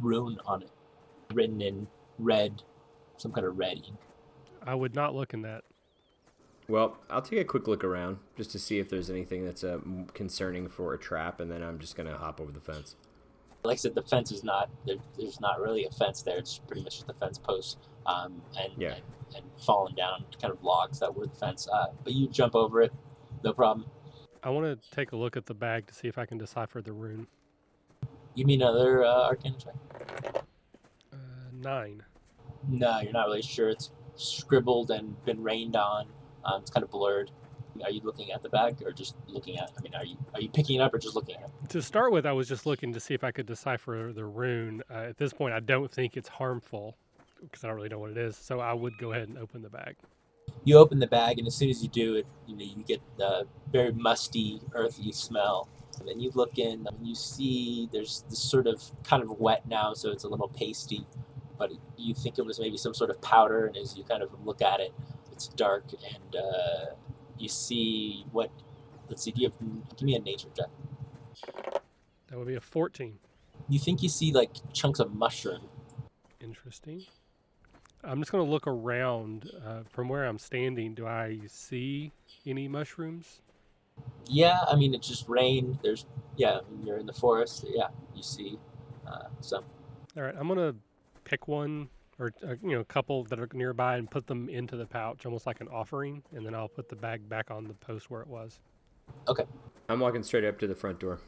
rune 0.00 0.38
on 0.46 0.62
it, 0.62 0.70
written 1.32 1.60
in 1.60 1.86
red, 2.18 2.62
some 3.16 3.32
kind 3.32 3.46
of 3.46 3.58
red 3.58 3.76
ink. 3.76 3.98
I 4.62 4.74
would 4.74 4.94
not 4.94 5.14
look 5.14 5.34
in 5.34 5.42
that. 5.42 5.64
Well, 6.68 6.98
I'll 7.10 7.22
take 7.22 7.40
a 7.40 7.44
quick 7.44 7.66
look 7.66 7.82
around 7.82 8.18
just 8.36 8.52
to 8.52 8.58
see 8.58 8.78
if 8.78 8.88
there's 8.88 9.10
anything 9.10 9.44
that's 9.44 9.64
uh, 9.64 9.78
concerning 10.14 10.68
for 10.68 10.94
a 10.94 10.98
trap, 10.98 11.40
and 11.40 11.50
then 11.50 11.62
I'm 11.62 11.78
just 11.78 11.96
gonna 11.96 12.16
hop 12.16 12.40
over 12.40 12.52
the 12.52 12.60
fence. 12.60 12.96
Like 13.64 13.74
I 13.74 13.76
said, 13.76 13.94
the 13.94 14.02
fence 14.02 14.32
is 14.32 14.44
not 14.44 14.70
there, 14.86 14.96
there's 15.18 15.40
not 15.40 15.60
really 15.60 15.84
a 15.84 15.90
fence 15.90 16.22
there. 16.22 16.38
It's 16.38 16.58
pretty 16.58 16.82
much 16.82 16.96
just 16.96 17.06
the 17.06 17.14
fence 17.14 17.38
post 17.38 17.89
um, 18.06 18.40
and, 18.58 18.72
Yeah. 18.76 18.94
and 18.94 19.02
and 19.36 19.44
fallen 19.64 19.94
down 19.94 20.24
kind 20.40 20.52
of 20.52 20.62
logs 20.62 20.98
that 20.98 21.14
were 21.14 21.26
the 21.26 21.36
fence. 21.36 21.68
Uh, 21.72 21.86
but 22.02 22.12
you 22.12 22.28
jump 22.28 22.54
over 22.54 22.82
it, 22.82 22.92
no 23.44 23.52
problem. 23.52 23.88
I 24.42 24.50
want 24.50 24.80
to 24.82 24.90
take 24.90 25.12
a 25.12 25.16
look 25.16 25.36
at 25.36 25.46
the 25.46 25.54
bag 25.54 25.86
to 25.86 25.94
see 25.94 26.08
if 26.08 26.18
I 26.18 26.26
can 26.26 26.38
decipher 26.38 26.80
the 26.80 26.92
rune. 26.92 27.26
You 28.34 28.46
mean 28.46 28.62
another 28.62 29.04
uh, 29.04 29.26
arcana 29.26 29.56
check? 29.58 29.74
Uh, 31.12 31.16
nine. 31.52 32.02
No, 32.68 33.00
you're 33.00 33.12
not 33.12 33.26
really 33.26 33.42
sure. 33.42 33.68
It's 33.68 33.90
scribbled 34.16 34.90
and 34.90 35.22
been 35.24 35.42
rained 35.42 35.76
on. 35.76 36.06
Um, 36.44 36.62
it's 36.62 36.70
kind 36.70 36.84
of 36.84 36.90
blurred. 36.90 37.30
Are 37.84 37.90
you 37.90 38.00
looking 38.02 38.30
at 38.32 38.42
the 38.42 38.48
bag 38.48 38.82
or 38.84 38.92
just 38.92 39.14
looking 39.26 39.58
at? 39.58 39.70
I 39.78 39.80
mean, 39.80 39.94
are 39.94 40.04
you 40.04 40.16
are 40.34 40.40
you 40.40 40.48
picking 40.48 40.80
it 40.80 40.82
up 40.82 40.92
or 40.92 40.98
just 40.98 41.14
looking 41.14 41.36
at 41.36 41.44
it? 41.44 41.50
To 41.70 41.80
start 41.80 42.12
with, 42.12 42.26
I 42.26 42.32
was 42.32 42.48
just 42.48 42.66
looking 42.66 42.92
to 42.92 43.00
see 43.00 43.14
if 43.14 43.24
I 43.24 43.30
could 43.30 43.46
decipher 43.46 44.12
the 44.14 44.24
rune. 44.24 44.82
Uh, 44.90 44.94
at 45.08 45.16
this 45.18 45.32
point, 45.32 45.54
I 45.54 45.60
don't 45.60 45.90
think 45.90 46.16
it's 46.16 46.28
harmful 46.28 46.96
because 47.42 47.64
I 47.64 47.68
don't 47.68 47.76
really 47.76 47.88
know 47.88 47.98
what 47.98 48.10
it 48.10 48.18
is. 48.18 48.36
So 48.36 48.60
I 48.60 48.72
would 48.72 48.96
go 48.98 49.12
ahead 49.12 49.28
and 49.28 49.38
open 49.38 49.62
the 49.62 49.68
bag. 49.68 49.96
You 50.64 50.78
open 50.78 50.98
the 50.98 51.06
bag, 51.06 51.38
and 51.38 51.46
as 51.46 51.54
soon 51.54 51.70
as 51.70 51.82
you 51.82 51.88
do 51.88 52.16
it, 52.16 52.26
you 52.46 52.56
know 52.56 52.64
you 52.64 52.82
get 52.84 53.00
the 53.16 53.46
very 53.70 53.92
musty, 53.92 54.60
earthy 54.74 55.12
smell. 55.12 55.68
And 55.98 56.08
then 56.08 56.20
you 56.20 56.30
look 56.34 56.58
in, 56.58 56.86
and 56.86 57.06
you 57.06 57.14
see 57.14 57.88
there's 57.92 58.24
this 58.28 58.38
sort 58.38 58.66
of 58.66 58.82
kind 59.04 59.22
of 59.22 59.30
wet 59.38 59.66
now, 59.68 59.92
so 59.94 60.10
it's 60.10 60.24
a 60.24 60.28
little 60.28 60.48
pasty. 60.48 61.06
But 61.58 61.72
you 61.96 62.14
think 62.14 62.38
it 62.38 62.46
was 62.46 62.58
maybe 62.58 62.76
some 62.76 62.94
sort 62.94 63.10
of 63.10 63.20
powder, 63.20 63.66
and 63.66 63.76
as 63.76 63.96
you 63.96 64.04
kind 64.04 64.22
of 64.22 64.30
look 64.44 64.62
at 64.62 64.80
it, 64.80 64.92
it's 65.32 65.48
dark, 65.48 65.84
and 65.92 66.36
uh, 66.36 66.94
you 67.38 67.48
see 67.48 68.24
what? 68.32 68.50
Let's 69.08 69.22
see. 69.22 69.30
Do 69.32 69.42
you 69.42 69.48
have? 69.48 69.96
Give 69.96 70.06
me 70.06 70.14
a 70.16 70.20
nature 70.20 70.48
check. 70.56 70.68
That 72.28 72.38
would 72.38 72.46
be 72.46 72.54
a 72.54 72.60
14. 72.60 73.18
You 73.68 73.78
think 73.78 74.02
you 74.02 74.08
see 74.08 74.32
like 74.32 74.50
chunks 74.72 75.00
of 75.00 75.12
mushroom. 75.14 75.62
Interesting. 76.40 77.06
I'm 78.02 78.20
just 78.20 78.32
going 78.32 78.44
to 78.44 78.50
look 78.50 78.66
around 78.66 79.50
uh, 79.66 79.80
from 79.90 80.08
where 80.08 80.24
I'm 80.24 80.38
standing. 80.38 80.94
Do 80.94 81.06
I 81.06 81.40
see 81.46 82.12
any 82.46 82.68
mushrooms? 82.68 83.40
Yeah, 84.26 84.58
I 84.66 84.76
mean 84.76 84.94
it 84.94 85.02
just 85.02 85.28
rained. 85.28 85.78
There's 85.82 86.06
yeah, 86.36 86.60
you're 86.84 86.98
in 86.98 87.06
the 87.06 87.12
forest. 87.12 87.66
Yeah, 87.68 87.88
you 88.14 88.22
see 88.22 88.58
uh, 89.06 89.24
some. 89.40 89.64
All 90.16 90.22
right, 90.22 90.34
I'm 90.38 90.46
going 90.46 90.58
to 90.58 90.74
pick 91.24 91.46
one 91.48 91.88
or 92.18 92.32
uh, 92.42 92.54
you 92.62 92.70
know 92.70 92.80
a 92.80 92.84
couple 92.84 93.24
that 93.24 93.38
are 93.38 93.48
nearby 93.52 93.96
and 93.96 94.10
put 94.10 94.26
them 94.26 94.48
into 94.48 94.76
the 94.76 94.86
pouch, 94.86 95.26
almost 95.26 95.46
like 95.46 95.60
an 95.60 95.68
offering, 95.68 96.22
and 96.34 96.46
then 96.46 96.54
I'll 96.54 96.68
put 96.68 96.88
the 96.88 96.96
bag 96.96 97.28
back 97.28 97.50
on 97.50 97.64
the 97.64 97.74
post 97.74 98.10
where 98.10 98.22
it 98.22 98.28
was. 98.28 98.60
Okay. 99.28 99.44
I'm 99.88 100.00
walking 100.00 100.22
straight 100.22 100.44
up 100.44 100.58
to 100.60 100.66
the 100.66 100.74
front 100.74 101.00
door. 101.00 101.18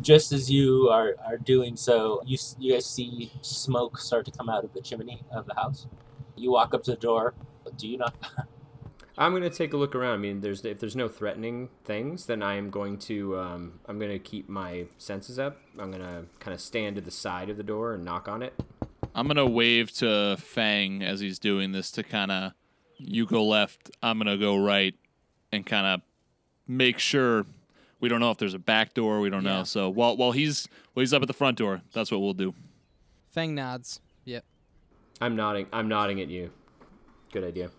Just 0.00 0.32
as 0.32 0.50
you 0.50 0.88
are, 0.90 1.16
are 1.26 1.38
doing 1.38 1.76
so, 1.76 2.22
you 2.24 2.38
you 2.58 2.74
guys 2.74 2.86
see 2.86 3.32
smoke 3.40 3.98
start 3.98 4.24
to 4.26 4.30
come 4.30 4.48
out 4.48 4.64
of 4.64 4.72
the 4.72 4.80
chimney 4.80 5.22
of 5.30 5.46
the 5.46 5.54
house. 5.54 5.86
You 6.36 6.52
walk 6.52 6.74
up 6.74 6.82
to 6.84 6.92
the 6.92 6.96
door. 6.96 7.34
Do 7.76 7.88
you 7.88 7.98
not? 7.98 8.14
I'm 9.18 9.32
gonna 9.32 9.48
take 9.48 9.72
a 9.72 9.76
look 9.76 9.94
around. 9.94 10.14
I 10.14 10.18
mean, 10.18 10.40
there's 10.42 10.64
if 10.64 10.78
there's 10.78 10.96
no 10.96 11.08
threatening 11.08 11.70
things, 11.84 12.26
then 12.26 12.42
I 12.42 12.56
am 12.56 12.70
going 12.70 12.98
to 13.00 13.38
um, 13.38 13.80
I'm 13.86 13.98
gonna 13.98 14.18
keep 14.18 14.48
my 14.48 14.86
senses 14.98 15.38
up. 15.38 15.56
I'm 15.78 15.90
gonna 15.90 16.24
kind 16.38 16.54
of 16.54 16.60
stand 16.60 16.96
to 16.96 17.02
the 17.02 17.10
side 17.10 17.48
of 17.48 17.56
the 17.56 17.62
door 17.62 17.94
and 17.94 18.04
knock 18.04 18.28
on 18.28 18.42
it. 18.42 18.52
I'm 19.14 19.26
gonna 19.26 19.46
wave 19.46 19.90
to 19.94 20.36
Fang 20.36 21.02
as 21.02 21.20
he's 21.20 21.38
doing 21.38 21.72
this 21.72 21.90
to 21.92 22.02
kind 22.02 22.30
of 22.30 22.52
you 22.98 23.26
go 23.26 23.44
left, 23.44 23.90
I'm 24.02 24.18
gonna 24.18 24.36
go 24.36 24.56
right, 24.56 24.94
and 25.50 25.64
kind 25.64 25.86
of 25.86 26.00
make 26.66 26.98
sure 26.98 27.46
we 28.00 28.08
don't 28.08 28.20
know 28.20 28.30
if 28.30 28.38
there's 28.38 28.54
a 28.54 28.58
back 28.58 28.94
door. 28.94 29.20
We 29.20 29.30
don't 29.30 29.44
Yeah. 29.44 29.58
know. 29.58 29.64
So 29.64 29.88
while 29.88 30.16
while 30.16 30.32
he's 30.32 30.66
while 30.94 31.02
he's 31.02 31.12
up 31.12 31.22
at 31.22 31.28
the 31.28 31.34
front 31.34 31.58
door, 31.58 31.82
that's 31.92 32.10
what 32.10 32.20
we'll 32.20 32.34
do. 32.34 32.54
Fang 33.30 33.54
nods. 33.54 34.00
Yep. 34.24 34.44
I'm 35.20 35.36
nodding. 35.36 35.66
I'm 35.72 35.88
nodding 35.88 36.20
at 36.20 36.28
you. 36.28 36.50
Good 37.32 37.44
idea. 37.44 37.70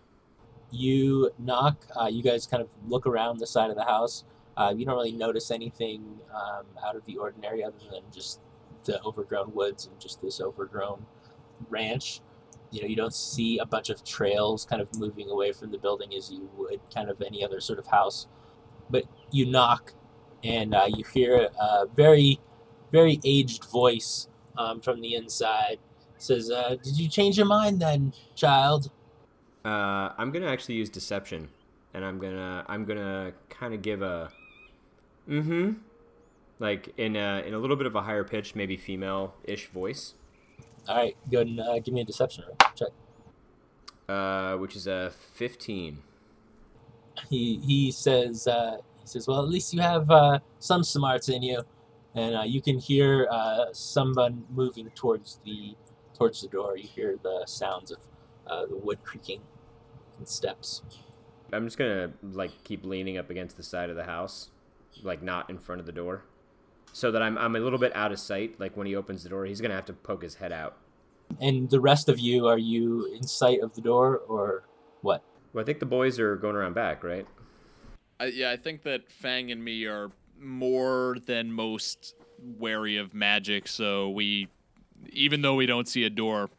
You 0.71 1.31
knock. 1.39 1.85
Uh, 1.99 2.05
you 2.07 2.21
guys 2.21 2.45
kind 2.45 2.61
of 2.61 2.69
look 2.87 3.05
around 3.07 3.39
the 3.39 3.47
side 3.47 3.69
of 3.69 3.75
the 3.75 3.83
house. 3.85 4.23
Uh, 4.57 4.73
you 4.75 4.85
don't 4.85 4.95
really 4.95 5.11
notice 5.11 5.51
anything 5.51 6.19
um, 6.33 6.65
out 6.83 6.95
of 6.95 7.05
the 7.05 7.15
ordinary 7.17 7.63
other 7.63 7.77
than 7.91 8.01
just 8.13 8.39
the 8.85 9.01
overgrown 9.03 9.53
woods 9.53 9.85
and 9.85 9.99
just 9.99 10.21
this 10.21 10.41
overgrown 10.41 11.05
ranch. 11.69 12.21
You 12.71 12.81
know, 12.81 12.87
you 12.87 12.95
don't 12.95 13.13
see 13.13 13.59
a 13.59 13.65
bunch 13.65 13.89
of 13.89 14.03
trails 14.03 14.65
kind 14.65 14.81
of 14.81 14.89
moving 14.99 15.29
away 15.29 15.53
from 15.53 15.71
the 15.71 15.77
building 15.77 16.13
as 16.15 16.31
you 16.31 16.49
would 16.57 16.81
kind 16.93 17.09
of 17.09 17.21
any 17.21 17.43
other 17.45 17.61
sort 17.61 17.79
of 17.79 17.87
house. 17.87 18.27
But 18.89 19.03
you 19.31 19.45
knock, 19.45 19.93
and 20.43 20.73
uh, 20.75 20.85
you 20.87 21.03
hear 21.13 21.49
a 21.59 21.85
very, 21.95 22.39
very 22.91 23.19
aged 23.23 23.65
voice 23.65 24.27
um, 24.57 24.79
from 24.81 25.01
the 25.01 25.15
inside. 25.15 25.79
It 26.15 26.21
says, 26.21 26.49
uh, 26.51 26.75
"Did 26.83 26.97
you 26.99 27.07
change 27.09 27.37
your 27.37 27.45
mind 27.47 27.79
then, 27.81 28.13
child?" 28.35 28.91
Uh, 29.65 30.13
I'm 30.17 30.31
gonna 30.31 30.47
actually 30.47 30.75
use 30.75 30.89
deception, 30.89 31.49
and 31.93 32.03
I'm 32.05 32.19
gonna 32.19 32.65
I'm 32.67 32.85
gonna 32.85 33.33
kind 33.49 33.73
of 33.73 33.81
give 33.81 34.01
a, 34.01 34.31
mm-hmm, 35.27 35.73
like 36.59 36.89
in 36.97 37.15
a 37.15 37.43
in 37.45 37.53
a 37.53 37.59
little 37.59 37.75
bit 37.75 37.85
of 37.85 37.95
a 37.95 38.01
higher 38.01 38.23
pitch, 38.23 38.55
maybe 38.55 38.77
female-ish 38.77 39.67
voice, 39.69 40.13
All 40.87 40.95
right, 40.95 41.15
go 41.31 41.39
ahead 41.39 41.47
and 41.47 41.59
uh, 41.59 41.79
give 41.79 41.93
me 41.93 42.01
a 42.01 42.05
deception 42.05 42.45
check. 42.75 42.89
uh, 44.07 44.55
which 44.55 44.75
is 44.75 44.87
a 44.87 45.11
15. 45.33 46.01
He 47.29 47.57
he 47.65 47.91
says 47.91 48.47
uh, 48.47 48.77
he 49.07 49.11
says, 49.11 49.27
well, 49.27 49.41
at 49.41 49.47
least 49.47 49.73
you 49.73 49.79
have 49.79 50.11
uh, 50.11 50.39
some 50.59 50.83
smarts 50.83 51.29
in 51.29 51.41
you, 51.41 51.61
and 52.13 52.35
uh, 52.35 52.43
you 52.43 52.61
can 52.61 52.77
hear 52.77 53.27
uh, 53.31 53.65
someone 53.71 54.43
moving 54.49 54.89
towards 54.95 55.39
the 55.45 55.75
towards 56.13 56.41
the 56.41 56.47
door. 56.49 56.77
You 56.77 56.87
hear 56.87 57.17
the 57.21 57.43
sounds 57.45 57.91
of 57.91 57.99
uh, 58.47 58.65
the 58.65 58.75
wood 58.75 58.99
creaking 59.03 59.41
and 60.17 60.27
steps. 60.27 60.81
I'm 61.53 61.65
just 61.65 61.77
gonna 61.77 62.11
like 62.21 62.51
keep 62.65 62.83
leaning 62.83 63.17
up 63.17 63.29
against 63.29 63.55
the 63.55 63.63
side 63.63 63.89
of 63.89 63.95
the 63.95 64.03
house, 64.03 64.49
like 65.03 65.23
not 65.23 65.49
in 65.49 65.57
front 65.57 65.79
of 65.79 65.85
the 65.85 65.93
door, 65.93 66.23
so 66.91 67.11
that 67.11 67.21
I'm 67.21 67.37
I'm 67.37 67.55
a 67.55 67.59
little 67.59 67.79
bit 67.79 67.95
out 67.95 68.11
of 68.11 68.19
sight. 68.19 68.59
Like 68.59 68.75
when 68.75 68.87
he 68.87 68.95
opens 68.95 69.23
the 69.23 69.29
door, 69.29 69.45
he's 69.45 69.61
gonna 69.61 69.75
have 69.75 69.85
to 69.85 69.93
poke 69.93 70.23
his 70.23 70.35
head 70.35 70.51
out. 70.51 70.75
And 71.39 71.69
the 71.69 71.79
rest 71.79 72.09
of 72.09 72.19
you, 72.19 72.47
are 72.47 72.57
you 72.57 73.05
in 73.13 73.23
sight 73.23 73.61
of 73.61 73.73
the 73.73 73.81
door 73.81 74.21
or 74.27 74.63
what? 75.01 75.23
Well, 75.53 75.61
I 75.61 75.65
think 75.65 75.79
the 75.79 75.85
boys 75.85 76.19
are 76.19 76.35
going 76.35 76.55
around 76.55 76.73
back, 76.73 77.03
right? 77.03 77.27
I, 78.19 78.25
yeah, 78.27 78.51
I 78.51 78.57
think 78.57 78.83
that 78.83 79.11
Fang 79.11 79.51
and 79.51 79.63
me 79.63 79.85
are 79.85 80.11
more 80.39 81.17
than 81.25 81.51
most 81.51 82.15
wary 82.39 82.97
of 82.97 83.13
magic. 83.13 83.67
So 83.67 84.09
we, 84.09 84.47
even 85.11 85.41
though 85.41 85.55
we 85.55 85.65
don't 85.65 85.87
see 85.87 86.03
a 86.03 86.09
door, 86.09 86.49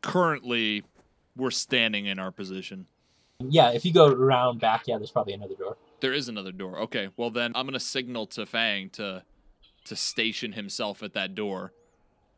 currently 0.00 0.84
we're 1.36 1.50
standing 1.50 2.06
in 2.06 2.18
our 2.18 2.30
position. 2.30 2.86
Yeah, 3.40 3.70
if 3.70 3.84
you 3.84 3.92
go 3.92 4.06
around 4.06 4.60
back, 4.60 4.84
yeah, 4.86 4.96
there's 4.96 5.10
probably 5.10 5.34
another 5.34 5.54
door. 5.54 5.76
There 6.00 6.12
is 6.12 6.28
another 6.28 6.52
door. 6.52 6.78
Okay, 6.80 7.08
well 7.16 7.30
then 7.30 7.52
I'm 7.54 7.66
gonna 7.66 7.80
signal 7.80 8.26
to 8.28 8.46
Fang 8.46 8.90
to 8.90 9.22
to 9.86 9.96
station 9.96 10.52
himself 10.52 11.02
at 11.02 11.14
that 11.14 11.34
door. 11.34 11.72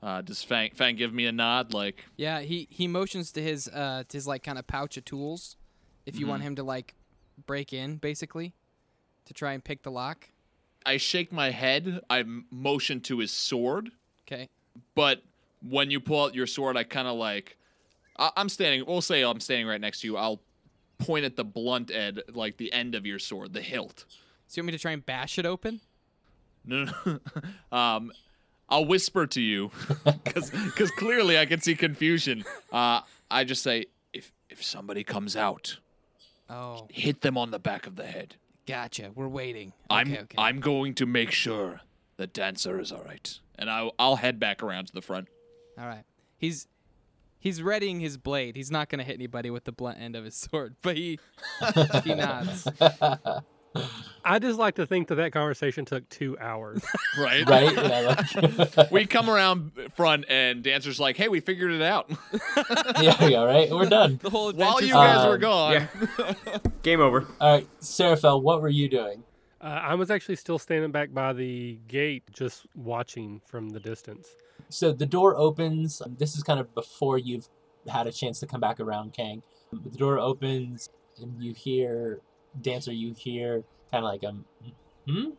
Uh, 0.03 0.23
does 0.23 0.43
Fang 0.43 0.71
Fang 0.75 0.97
give 0.97 1.13
me 1.13 1.27
a 1.27 1.33
nod? 1.33 1.75
Like, 1.75 2.05
Yeah, 2.17 2.41
he 2.41 2.69
he 2.71 2.87
motions 2.89 3.33
to 3.33 3.43
his 3.43 3.69
uh 3.69 4.05
to 4.09 4.17
his 4.17 4.27
like 4.27 4.43
kind 4.43 4.59
of 4.59 4.67
pouch 4.67 4.97
of 4.97 5.05
tools, 5.05 5.57
if 6.07 6.19
you 6.19 6.27
want 6.27 6.43
him 6.43 6.57
to 6.57 6.63
like 6.63 6.95
break 7.47 7.73
in, 7.73 7.97
basically, 7.97 8.55
to 9.27 9.35
try 9.35 9.53
and 9.53 9.63
pick 9.63 9.83
the 9.83 9.91
lock. 9.91 10.29
I 10.85 10.97
shake 10.99 11.33
my 11.33 11.51
head. 11.51 12.01
I 12.09 12.25
motion 12.51 13.01
to 13.03 13.19
his 13.19 13.33
sword, 13.33 13.91
Okay. 14.27 14.49
but 14.95 15.23
when 15.69 15.91
you 15.91 15.99
pull 16.01 16.25
out 16.27 16.35
your 16.35 16.47
sword, 16.47 16.77
I 16.77 16.85
kind 16.85 17.09
of 17.09 17.17
like. 17.17 17.57
I- 18.19 18.31
I'm 18.37 18.49
standing. 18.49 18.85
We'll 18.87 19.01
say 19.03 19.23
I'm 19.23 19.41
standing 19.41 19.67
right 19.67 19.81
next 19.81 20.01
to 20.01 20.07
you. 20.07 20.17
I'll 20.17 20.41
point 20.99 21.25
at 21.25 21.37
the 21.37 21.45
blunt 21.45 21.91
end, 21.91 22.23
like 22.33 22.57
the 22.57 22.73
end 22.73 22.95
of 22.95 23.05
your 23.05 23.19
sword, 23.19 23.53
the 23.53 23.61
hilt. 23.63 24.05
So 24.47 24.59
you 24.59 24.63
want 24.63 24.67
me 24.69 24.73
to 24.73 24.79
try 24.79 24.93
and 24.93 25.05
bash 25.05 25.39
it 25.39 25.45
open? 25.45 25.81
No, 26.65 26.85
no. 26.85 26.93
no. 27.73 27.77
um, 27.77 28.13
I'll 28.69 28.85
whisper 28.87 29.27
to 29.27 29.41
you 29.41 29.71
because 30.05 30.91
clearly 30.93 31.39
I 31.39 31.47
can 31.47 31.61
see 31.61 31.75
confusion. 31.75 32.45
Uh, 32.73 33.01
I 33.31 33.45
just 33.45 33.63
say, 33.63 33.87
if 34.13 34.33
if 34.51 34.63
somebody 34.65 35.05
comes 35.05 35.37
out, 35.37 35.79
Oh, 36.49 36.87
hit 36.91 37.21
them 37.23 37.37
on 37.37 37.51
the 37.51 37.59
back 37.59 37.87
of 37.87 37.97
the 37.97 38.07
head. 38.07 38.37
gotcha. 38.67 39.11
We're 39.15 39.29
waiting. 39.29 39.73
I'm 39.91 40.13
okay, 40.13 40.21
okay. 40.23 40.35
I'm 40.39 40.61
going 40.61 40.95
to 40.95 41.07
make 41.07 41.31
sure 41.33 41.81
the 42.17 42.27
dancer 42.27 42.79
is 42.81 42.93
all 42.93 43.03
right, 43.05 43.39
and 43.59 43.69
I 43.71 43.91
I'll 43.99 44.17
head 44.17 44.39
back 44.41 44.63
around 44.63 44.87
to 44.87 44.93
the 44.93 45.03
front. 45.03 45.29
All 45.79 45.87
right. 45.87 46.05
He's 46.39 46.69
he's 47.39 47.63
readying 47.63 48.01
his 48.01 48.17
blade. 48.17 48.57
He's 48.57 48.71
not 48.71 48.89
gonna 48.89 49.03
hit 49.05 49.15
anybody 49.15 49.51
with 49.51 49.65
the 49.65 49.73
blunt 49.73 49.99
end 50.01 50.15
of 50.17 50.25
his 50.25 50.35
sword, 50.51 50.77
but 50.83 50.97
he 50.97 51.19
he 52.05 52.15
nods. 52.15 52.67
I 54.25 54.39
just 54.41 54.59
like 54.59 54.75
to 54.77 54.87
think 54.87 55.09
that 55.09 55.15
that 55.17 55.33
conversation 55.33 55.85
took 55.85 56.09
two 56.09 56.37
hours. 56.39 56.83
Right. 57.19 57.49
right? 57.49 57.73
Yeah, 57.75 58.17
like, 58.77 58.91
we 58.91 59.07
come 59.07 59.31
around 59.31 59.73
front, 59.95 60.27
and 60.29 60.63
dancer's 60.63 61.01
like, 61.01 61.17
"Hey, 61.17 61.29
we 61.29 61.41
figured 61.41 61.73
it 61.73 61.81
out." 61.81 62.11
yeah, 63.01 63.25
yeah, 63.27 63.43
right. 63.45 63.71
We're 63.71 63.87
done. 63.89 64.19
The 64.23 64.29
whole 64.29 64.53
While 64.53 64.83
you 64.83 64.93
guys 64.93 65.21
Um, 65.25 65.29
were 65.31 65.39
gone, 65.39 65.73
Yeah. 65.73 66.37
Game 66.83 67.01
over. 67.01 67.27
All 67.41 67.53
right, 67.55 67.67
Seraphel, 67.81 68.43
what 68.43 68.61
were 68.61 68.69
you 68.69 68.89
doing? 68.91 69.23
uh, 69.63 69.65
I 69.65 69.95
was 69.95 70.11
actually 70.11 70.37
still 70.37 70.59
standing 70.59 70.91
back 70.93 71.15
by 71.15 71.33
the 71.33 71.79
gate, 71.89 72.25
just 72.35 72.67
watching 72.75 73.41
from 73.47 73.71
the 73.71 73.81
distance. 73.81 74.29
So 74.69 74.93
the 74.93 75.07
door 75.07 75.37
opens. 75.37 76.03
This 76.19 76.37
is 76.37 76.43
kind 76.43 76.61
of 76.61 76.75
before 76.75 77.17
you've 77.17 77.49
had 77.89 78.07
a 78.07 78.13
chance 78.13 78.41
to 78.41 78.47
come 78.47 78.61
back 78.61 78.79
around, 78.79 79.15
Kang. 79.15 79.43
The 79.73 79.97
door 79.97 80.19
opens, 80.19 80.91
and 81.23 81.43
you 81.43 81.55
hear 81.55 82.21
dancer. 82.61 82.93
You 82.93 83.15
hear 83.15 83.65
kind 83.91 84.05
of 84.05 84.11
like 84.11 84.23
a 84.23 84.35
hmm, 85.11 85.31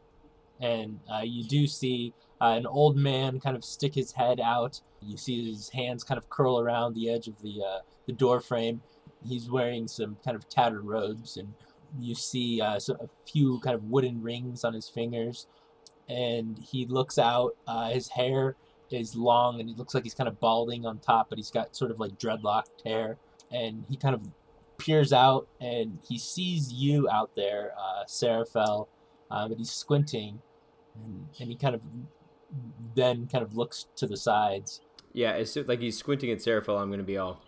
and 0.60 0.99
uh, 1.12 1.21
you 1.23 1.43
do 1.43 1.67
see 1.67 2.13
uh, 2.41 2.56
an 2.58 2.65
old 2.65 2.97
man 2.97 3.39
kind 3.39 3.56
of 3.56 3.63
stick 3.63 3.95
his 3.95 4.12
head 4.13 4.39
out. 4.39 4.82
You 5.01 5.17
see 5.17 5.49
his 5.49 5.69
hands 5.69 6.03
kind 6.03 6.17
of 6.17 6.30
curl 6.30 6.60
around 6.60 6.93
the 6.93 7.10
edge 7.10 7.27
of 7.27 7.41
the 7.41 7.62
uh, 7.65 7.80
the 8.06 8.13
door 8.13 8.39
frame. 8.39 8.82
He's 9.25 9.49
wearing 9.49 9.88
some 9.88 10.17
kind 10.23 10.36
of 10.36 10.47
tattered 10.47 10.86
robes, 10.86 11.38
and 11.38 11.53
you 11.99 12.15
see 12.15 12.62
uh, 12.62 12.80
so 12.80 12.95
a 12.95 13.10
few 13.30 13.60
kind 13.60 13.75
of 13.75 13.84
wooden 13.86 14.21
rings 14.21 14.63
on 14.63 14.73
his 14.73 14.89
fingers. 14.89 15.47
And 16.10 16.58
he 16.60 16.86
looks 16.86 17.17
out. 17.17 17.58
Uh, 17.67 17.89
his 17.89 18.08
hair 18.08 18.56
is 18.91 19.15
long 19.15 19.60
and 19.60 19.69
it 19.69 19.77
looks 19.77 19.93
like 19.93 20.03
he's 20.03 20.13
kind 20.13 20.27
of 20.27 20.39
balding 20.39 20.86
on 20.86 20.99
top, 20.99 21.30
but 21.30 21.38
he's 21.38 21.51
got 21.51 21.75
sort 21.75 21.91
of 21.91 21.99
like 21.99 22.17
dreadlocked 22.17 22.86
hair. 22.86 23.17
And 23.51 23.86
he 23.89 23.97
kind 23.97 24.15
of 24.15 24.21
peers 24.77 25.11
out 25.13 25.47
and 25.59 25.99
he 26.07 26.17
sees 26.17 26.71
you 26.71 27.09
out 27.09 27.31
there, 27.35 27.73
uh, 27.77 28.05
Seraphel, 28.05 28.87
uh, 29.31 29.47
but 29.47 29.57
he's 29.57 29.71
squinting 29.71 30.41
and, 30.95 31.27
and 31.39 31.49
he 31.49 31.55
kind 31.55 31.75
of 31.75 31.81
then 32.95 33.27
kind 33.27 33.43
of 33.43 33.55
looks 33.55 33.87
to 33.95 34.07
the 34.07 34.17
sides. 34.17 34.81
Yeah, 35.13 35.31
it's 35.31 35.55
like 35.55 35.79
he's 35.79 35.97
squinting 35.97 36.31
at 36.31 36.39
Seraphel. 36.39 36.79
I'm 36.79 36.89
going 36.89 36.99
to 36.99 37.05
be 37.05 37.17
all, 37.17 37.41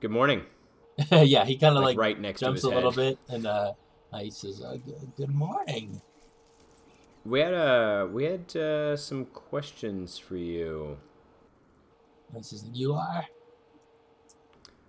good 0.00 0.10
morning. 0.10 0.44
yeah, 1.10 1.44
he 1.44 1.56
kind 1.56 1.76
of 1.76 1.82
Like, 1.82 1.96
like, 1.96 1.98
right 1.98 2.20
next 2.20 2.40
to 2.40 2.46
jumps 2.46 2.62
his 2.62 2.70
a 2.70 2.74
head. 2.74 2.76
little 2.76 2.92
bit 2.92 3.18
and 3.28 3.46
uh, 3.46 3.72
uh, 4.12 4.18
he 4.18 4.30
says, 4.30 4.62
uh, 4.62 4.76
good, 5.16 5.30
morning. 5.30 6.00
We 7.24 7.40
had 7.40 7.54
uh, 7.54 8.08
we 8.12 8.24
had 8.24 8.54
uh, 8.56 8.96
some 8.96 9.24
questions 9.26 10.18
for 10.18 10.36
you. 10.36 10.98
And 12.28 12.38
he 12.38 12.42
says, 12.42 12.64
you 12.72 12.94
are? 12.94 13.26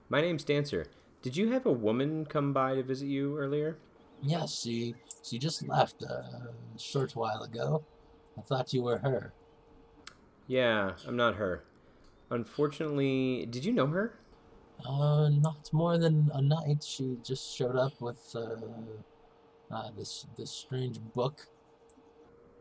My 0.09 0.19
name's 0.19 0.43
Dancer. 0.43 0.87
Did 1.23 1.35
you 1.37 1.51
have 1.51 1.65
a 1.65 1.71
woman 1.71 2.25
come 2.25 2.53
by 2.53 2.75
to 2.75 2.83
visit 2.83 3.07
you 3.07 3.37
earlier? 3.37 3.77
Yes, 4.21 4.59
she, 4.61 4.93
she 5.23 5.39
just 5.39 5.67
left 5.67 6.03
uh, 6.03 6.13
a 6.13 6.53
short 6.77 7.15
while 7.15 7.41
ago. 7.41 7.83
I 8.37 8.41
thought 8.41 8.73
you 8.73 8.83
were 8.83 8.97
her. 8.99 9.33
Yeah, 10.47 10.93
I'm 11.07 11.15
not 11.15 11.35
her. 11.35 11.63
Unfortunately, 12.29 13.45
did 13.49 13.63
you 13.65 13.71
know 13.71 13.87
her? 13.87 14.13
Uh, 14.85 15.29
not 15.29 15.71
more 15.71 15.97
than 15.97 16.29
a 16.33 16.41
night. 16.41 16.83
She 16.83 17.17
just 17.23 17.55
showed 17.55 17.75
up 17.77 18.01
with 18.01 18.19
uh, 18.35 18.55
uh, 19.71 19.91
this 19.97 20.25
this 20.37 20.51
strange 20.51 20.99
book 21.15 21.47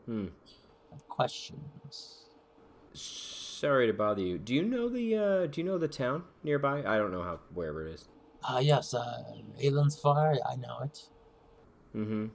Hmm. 0.07 0.29
questions. 1.09 2.27
Sorry 2.95 3.87
to 3.87 3.93
bother 3.93 4.21
you. 4.23 4.39
Do 4.39 4.55
you 4.55 4.63
know 4.63 4.89
the 4.89 5.17
uh, 5.17 5.47
Do 5.47 5.61
you 5.61 5.67
know 5.67 5.79
the 5.79 5.89
town 5.89 6.25
nearby? 6.43 6.81
I 6.85 6.99
don't 6.99 7.13
know 7.13 7.23
how 7.23 7.41
wherever 7.55 7.87
it 7.87 7.95
is. 7.95 8.09
Ah, 8.45 8.59
yes, 8.59 8.95
uh, 8.95 9.23
Aelin's 9.63 9.99
Far. 9.99 10.35
I 10.49 10.57
know 10.57 10.81
it. 10.83 11.09
Mm-hmm. 11.97 12.27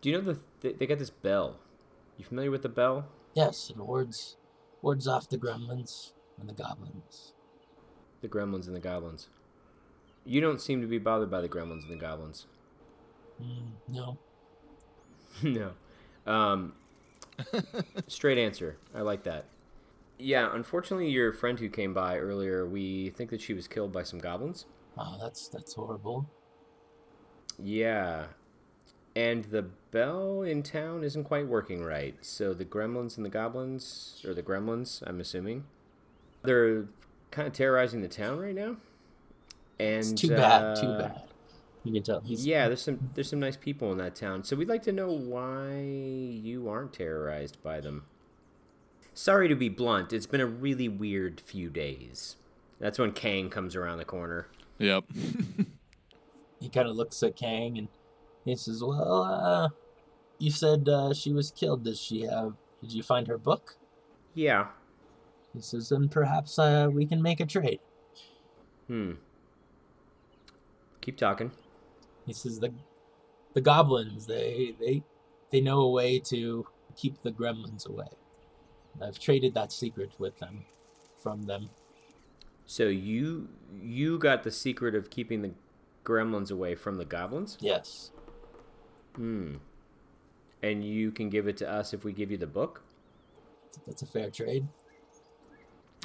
Do 0.00 0.08
you 0.08 0.16
know 0.16 0.32
the 0.32 0.38
they, 0.60 0.72
they 0.72 0.86
got 0.86 0.98
this 0.98 1.10
bell? 1.10 1.56
You 2.16 2.24
familiar 2.24 2.50
with 2.50 2.62
the 2.62 2.68
bell? 2.68 3.06
Yes, 3.34 3.70
it 3.70 3.76
wards 3.76 4.36
wards 4.82 5.08
off 5.08 5.28
the 5.28 5.38
gremlins 5.38 6.12
and 6.38 6.48
the 6.48 6.54
goblins. 6.54 7.32
The 8.20 8.28
gremlins 8.28 8.66
and 8.66 8.76
the 8.76 8.80
goblins. 8.80 9.28
You 10.24 10.40
don't 10.40 10.60
seem 10.60 10.80
to 10.80 10.86
be 10.86 10.98
bothered 10.98 11.30
by 11.30 11.40
the 11.40 11.48
gremlins 11.48 11.82
and 11.82 11.92
the 11.92 11.96
goblins. 11.96 12.46
Mm, 13.42 13.70
no. 13.88 14.18
no. 15.42 15.72
Um, 16.30 16.74
straight 18.08 18.38
answer. 18.38 18.76
I 18.94 19.00
like 19.00 19.22
that. 19.24 19.46
Yeah, 20.18 20.50
unfortunately, 20.52 21.08
your 21.08 21.32
friend 21.32 21.58
who 21.58 21.68
came 21.68 21.94
by 21.94 22.18
earlier, 22.18 22.66
we 22.66 23.10
think 23.10 23.30
that 23.30 23.40
she 23.40 23.54
was 23.54 23.68
killed 23.68 23.92
by 23.92 24.02
some 24.02 24.18
goblins. 24.18 24.66
Oh, 24.98 25.18
that's 25.20 25.48
that's 25.48 25.74
horrible. 25.74 26.28
Yeah. 27.62 28.26
And 29.16 29.44
the 29.44 29.62
bell 29.62 30.42
in 30.42 30.62
town 30.62 31.02
isn't 31.02 31.24
quite 31.24 31.46
working 31.46 31.82
right. 31.82 32.14
So 32.20 32.54
the 32.54 32.64
gremlins 32.64 33.16
and 33.16 33.24
the 33.24 33.30
goblins, 33.30 34.22
or 34.26 34.34
the 34.34 34.42
gremlins, 34.42 35.02
I'm 35.06 35.20
assuming, 35.20 35.64
they're 36.42 36.86
kind 37.30 37.48
of 37.48 37.54
terrorizing 37.54 38.00
the 38.00 38.08
town 38.08 38.38
right 38.38 38.54
now. 38.54 38.76
And 39.80 39.98
It's 39.98 40.12
too 40.12 40.28
bad. 40.28 40.76
Too 40.76 40.86
uh, 40.86 40.98
bad. 40.98 41.22
You 41.84 41.92
can 41.92 42.02
tell. 42.02 42.20
He's, 42.20 42.46
Yeah, 42.46 42.68
there's 42.68 42.82
some 42.82 43.10
there's 43.14 43.30
some 43.30 43.40
nice 43.40 43.56
people 43.56 43.92
in 43.92 43.98
that 43.98 44.14
town. 44.14 44.44
So 44.44 44.56
we'd 44.56 44.68
like 44.68 44.82
to 44.84 44.92
know 44.92 45.10
why 45.10 45.80
you 45.80 46.68
aren't 46.68 46.92
terrorized 46.92 47.62
by 47.62 47.80
them. 47.80 48.04
Sorry 49.14 49.48
to 49.48 49.56
be 49.56 49.68
blunt, 49.68 50.12
it's 50.12 50.26
been 50.26 50.40
a 50.40 50.46
really 50.46 50.88
weird 50.88 51.40
few 51.40 51.70
days. 51.70 52.36
That's 52.78 52.98
when 53.00 53.10
Kang 53.12 53.50
comes 53.50 53.74
around 53.74 53.98
the 53.98 54.04
corner. 54.04 54.46
Yep. 54.78 55.04
he 56.60 56.68
kind 56.68 56.88
of 56.88 56.96
looks 56.96 57.22
at 57.22 57.36
Kang 57.36 57.78
and 57.78 57.88
he 58.44 58.56
says, 58.56 58.82
"Well, 58.82 59.22
uh, 59.22 59.68
you 60.38 60.50
said 60.50 60.88
uh, 60.88 61.12
she 61.12 61.32
was 61.32 61.50
killed. 61.50 61.84
Does 61.84 62.00
she 62.00 62.22
have? 62.22 62.54
Did 62.80 62.92
you 62.92 63.02
find 63.02 63.26
her 63.26 63.38
book?" 63.38 63.76
Yeah. 64.34 64.68
He 65.54 65.60
says, 65.60 65.88
"Then 65.88 66.08
perhaps 66.08 66.58
uh, 66.58 66.88
we 66.92 67.06
can 67.06 67.20
make 67.20 67.40
a 67.40 67.46
trade." 67.46 67.80
Hmm. 68.86 69.12
Keep 71.00 71.16
talking. 71.16 71.50
He 72.26 72.32
says 72.32 72.60
the 72.60 72.72
the 73.54 73.60
goblins 73.60 74.26
they 74.26 74.74
they 74.78 75.02
they 75.50 75.60
know 75.60 75.80
a 75.80 75.90
way 75.90 76.18
to 76.20 76.66
keep 76.96 77.22
the 77.22 77.32
gremlins 77.32 77.88
away. 77.88 78.08
I've 79.00 79.18
traded 79.18 79.54
that 79.54 79.72
secret 79.72 80.12
with 80.18 80.38
them 80.38 80.64
from 81.22 81.42
them. 81.42 81.70
So 82.68 82.84
you 82.84 83.48
you 83.82 84.18
got 84.18 84.42
the 84.42 84.50
secret 84.50 84.94
of 84.94 85.08
keeping 85.08 85.40
the 85.40 85.52
gremlins 86.04 86.50
away 86.50 86.74
from 86.74 86.98
the 86.98 87.04
goblins? 87.06 87.56
Yes. 87.60 88.10
Hmm. 89.16 89.54
And 90.62 90.84
you 90.84 91.10
can 91.10 91.30
give 91.30 91.48
it 91.48 91.56
to 91.56 91.70
us 91.70 91.94
if 91.94 92.04
we 92.04 92.12
give 92.12 92.30
you 92.30 92.36
the 92.36 92.46
book? 92.46 92.82
That's 93.86 94.02
a 94.02 94.06
fair 94.06 94.28
trade. 94.28 94.68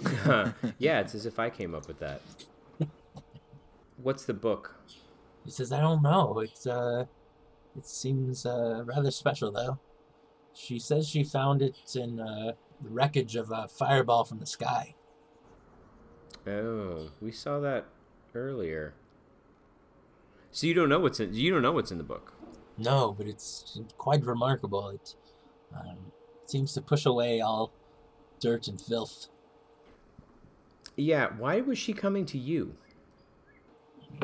yeah, 0.77 1.01
it's 1.01 1.13
as 1.13 1.25
if 1.25 1.37
I 1.37 1.49
came 1.49 1.75
up 1.75 1.85
with 1.85 1.99
that. 1.99 2.21
What's 3.97 4.23
the 4.23 4.33
book? 4.33 4.73
He 5.43 5.51
says, 5.51 5.73
I 5.73 5.81
don't 5.81 6.01
know. 6.01 6.39
It's 6.39 6.65
uh 6.65 7.03
it 7.75 7.85
seems 7.85 8.45
uh 8.45 8.83
rather 8.85 9.11
special 9.11 9.51
though. 9.51 9.79
She 10.53 10.79
says 10.79 11.09
she 11.09 11.25
found 11.25 11.61
it 11.61 11.75
in 11.93 12.21
uh 12.21 12.53
the 12.81 12.89
wreckage 12.89 13.35
of 13.35 13.51
a 13.51 13.67
fireball 13.67 14.23
from 14.23 14.39
the 14.39 14.45
sky. 14.45 14.95
Oh, 16.45 17.09
we 17.21 17.31
saw 17.31 17.59
that 17.59 17.85
earlier. 18.35 18.93
So 20.51 20.67
you 20.67 20.73
don't 20.73 20.89
know 20.89 20.99
what's 20.99 21.19
in 21.19 21.33
you 21.33 21.51
don't 21.51 21.61
know 21.61 21.71
what's 21.71 21.91
in 21.91 21.97
the 21.97 22.03
book. 22.03 22.33
No, 22.77 23.13
but 23.17 23.27
it's 23.27 23.79
quite 23.97 24.25
remarkable. 24.25 24.89
It 24.89 25.15
um, 25.75 25.97
seems 26.45 26.73
to 26.73 26.81
push 26.81 27.05
away 27.05 27.39
all 27.39 27.71
dirt 28.39 28.67
and 28.67 28.79
filth. 28.79 29.27
Yeah, 30.95 31.29
why 31.37 31.61
was 31.61 31.77
she 31.77 31.93
coming 31.93 32.25
to 32.27 32.37
you? 32.37 32.75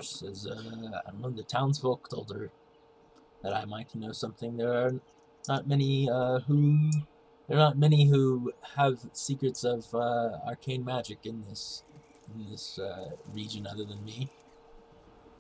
She 0.01 0.07
says, 0.07 0.45
uh, 0.45 0.53
I 1.07 1.11
don't 1.11 1.21
know, 1.21 1.29
the 1.31 1.43
townsfolk 1.43 2.09
told 2.09 2.31
her 2.31 2.51
that 3.41 3.55
I 3.55 3.65
might 3.65 3.93
know 3.95 4.11
something. 4.11 4.55
There 4.55 4.73
are 4.73 4.93
not 5.47 5.67
many 5.67 6.09
uh, 6.09 6.39
who 6.39 6.91
there 7.47 7.57
are 7.57 7.69
not 7.69 7.77
many 7.77 8.07
who 8.07 8.53
have 8.75 8.99
secrets 9.13 9.63
of 9.63 9.85
uh, 9.95 10.37
arcane 10.45 10.85
magic 10.85 11.19
in 11.23 11.41
this 11.49 11.83
in 12.35 12.51
this 12.51 12.79
uh, 12.79 13.11
region 13.33 13.67
other 13.67 13.85
than 13.85 14.03
me. 14.03 14.29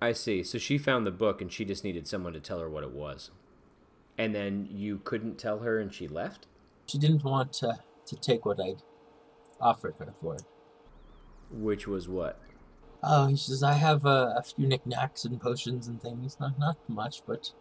I 0.01 0.13
see. 0.13 0.43
So 0.43 0.57
she 0.57 0.77
found 0.77 1.05
the 1.05 1.11
book 1.11 1.41
and 1.41 1.51
she 1.51 1.65
just 1.65 1.83
needed 1.83 2.07
someone 2.07 2.33
to 2.33 2.39
tell 2.39 2.59
her 2.59 2.69
what 2.69 2.83
it 2.83 2.91
was. 2.91 3.31
And 4.17 4.33
then 4.33 4.67
you 4.71 4.99
couldn't 5.03 5.37
tell 5.37 5.59
her 5.59 5.79
and 5.79 5.93
she 5.93 6.07
left? 6.07 6.47
She 6.85 6.97
didn't 6.97 7.23
want 7.23 7.53
to, 7.53 7.79
to 8.05 8.15
take 8.15 8.45
what 8.45 8.59
I'd 8.59 8.81
offered 9.59 9.95
her 9.99 10.13
for 10.21 10.35
it. 10.35 10.43
Which 11.51 11.87
was 11.87 12.07
what? 12.07 12.39
Oh, 13.01 13.27
he 13.27 13.35
says, 13.35 13.63
I 13.63 13.73
have 13.73 14.05
uh, 14.05 14.33
a 14.37 14.43
few 14.43 14.67
knickknacks 14.67 15.25
and 15.25 15.39
potions 15.39 15.87
and 15.87 16.01
things. 16.01 16.37
Not, 16.39 16.59
not 16.59 16.77
much, 16.87 17.23
but 17.25 17.51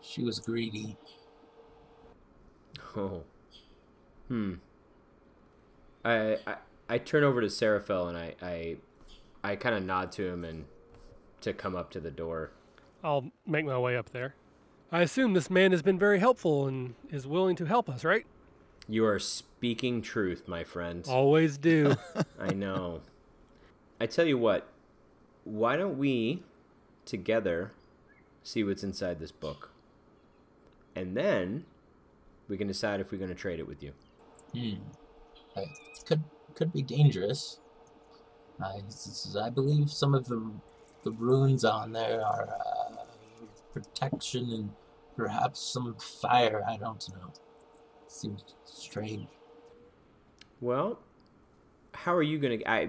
she 0.00 0.22
was 0.22 0.40
greedy. 0.40 0.96
Oh. 2.96 3.22
Hmm. 4.28 4.54
I 6.04 6.38
I, 6.46 6.56
I 6.88 6.98
turn 6.98 7.24
over 7.24 7.40
to 7.40 7.48
Seraphel 7.48 8.08
and 8.08 8.16
I 8.16 8.34
I, 8.42 8.76
I 9.42 9.56
kind 9.56 9.74
of 9.74 9.84
nod 9.84 10.12
to 10.12 10.26
him 10.26 10.44
and 10.44 10.66
to 11.40 11.52
come 11.52 11.76
up 11.76 11.90
to 11.92 12.00
the 12.00 12.10
door. 12.10 12.50
I'll 13.02 13.30
make 13.46 13.64
my 13.64 13.78
way 13.78 13.96
up 13.96 14.10
there. 14.10 14.34
I 14.90 15.02
assume 15.02 15.34
this 15.34 15.50
man 15.50 15.72
has 15.72 15.82
been 15.82 15.98
very 15.98 16.18
helpful 16.18 16.66
and 16.66 16.94
is 17.10 17.26
willing 17.26 17.56
to 17.56 17.64
help 17.66 17.88
us, 17.88 18.04
right? 18.04 18.26
You 18.88 19.04
are 19.04 19.18
speaking 19.18 20.00
truth, 20.00 20.46
my 20.46 20.64
friend. 20.64 21.04
Always 21.08 21.58
do. 21.58 21.96
I 22.40 22.52
know. 22.52 23.00
I 24.00 24.06
tell 24.06 24.26
you 24.26 24.38
what, 24.38 24.68
why 25.44 25.76
don't 25.76 25.98
we 25.98 26.42
together 27.04 27.72
see 28.42 28.62
what's 28.62 28.84
inside 28.84 29.18
this 29.18 29.32
book? 29.32 29.70
And 30.94 31.16
then 31.16 31.64
we 32.48 32.56
can 32.56 32.68
decide 32.68 33.00
if 33.00 33.10
we're 33.10 33.18
going 33.18 33.30
to 33.30 33.34
trade 33.34 33.58
it 33.58 33.66
with 33.66 33.82
you. 33.82 33.92
Hmm. 34.52 34.74
It 35.56 35.68
could 36.06 36.22
could 36.56 36.72
be 36.72 36.82
dangerous. 36.82 37.60
I 38.60 39.50
believe 39.50 39.90
some 39.90 40.14
of 40.14 40.26
the 40.26 40.50
the 41.04 41.12
runes 41.12 41.64
on 41.64 41.92
there 41.92 42.24
are 42.24 42.48
uh, 42.48 42.96
protection 43.72 44.50
and 44.50 44.70
perhaps 45.16 45.60
some 45.60 45.94
fire. 45.94 46.64
I 46.66 46.76
don't 46.76 47.06
know. 47.10 47.32
Seems 48.08 48.42
strange. 48.64 49.28
Well, 50.60 50.98
how 51.92 52.14
are 52.14 52.22
you 52.22 52.38
going 52.38 52.58
to 52.58 52.70
I 52.70 52.88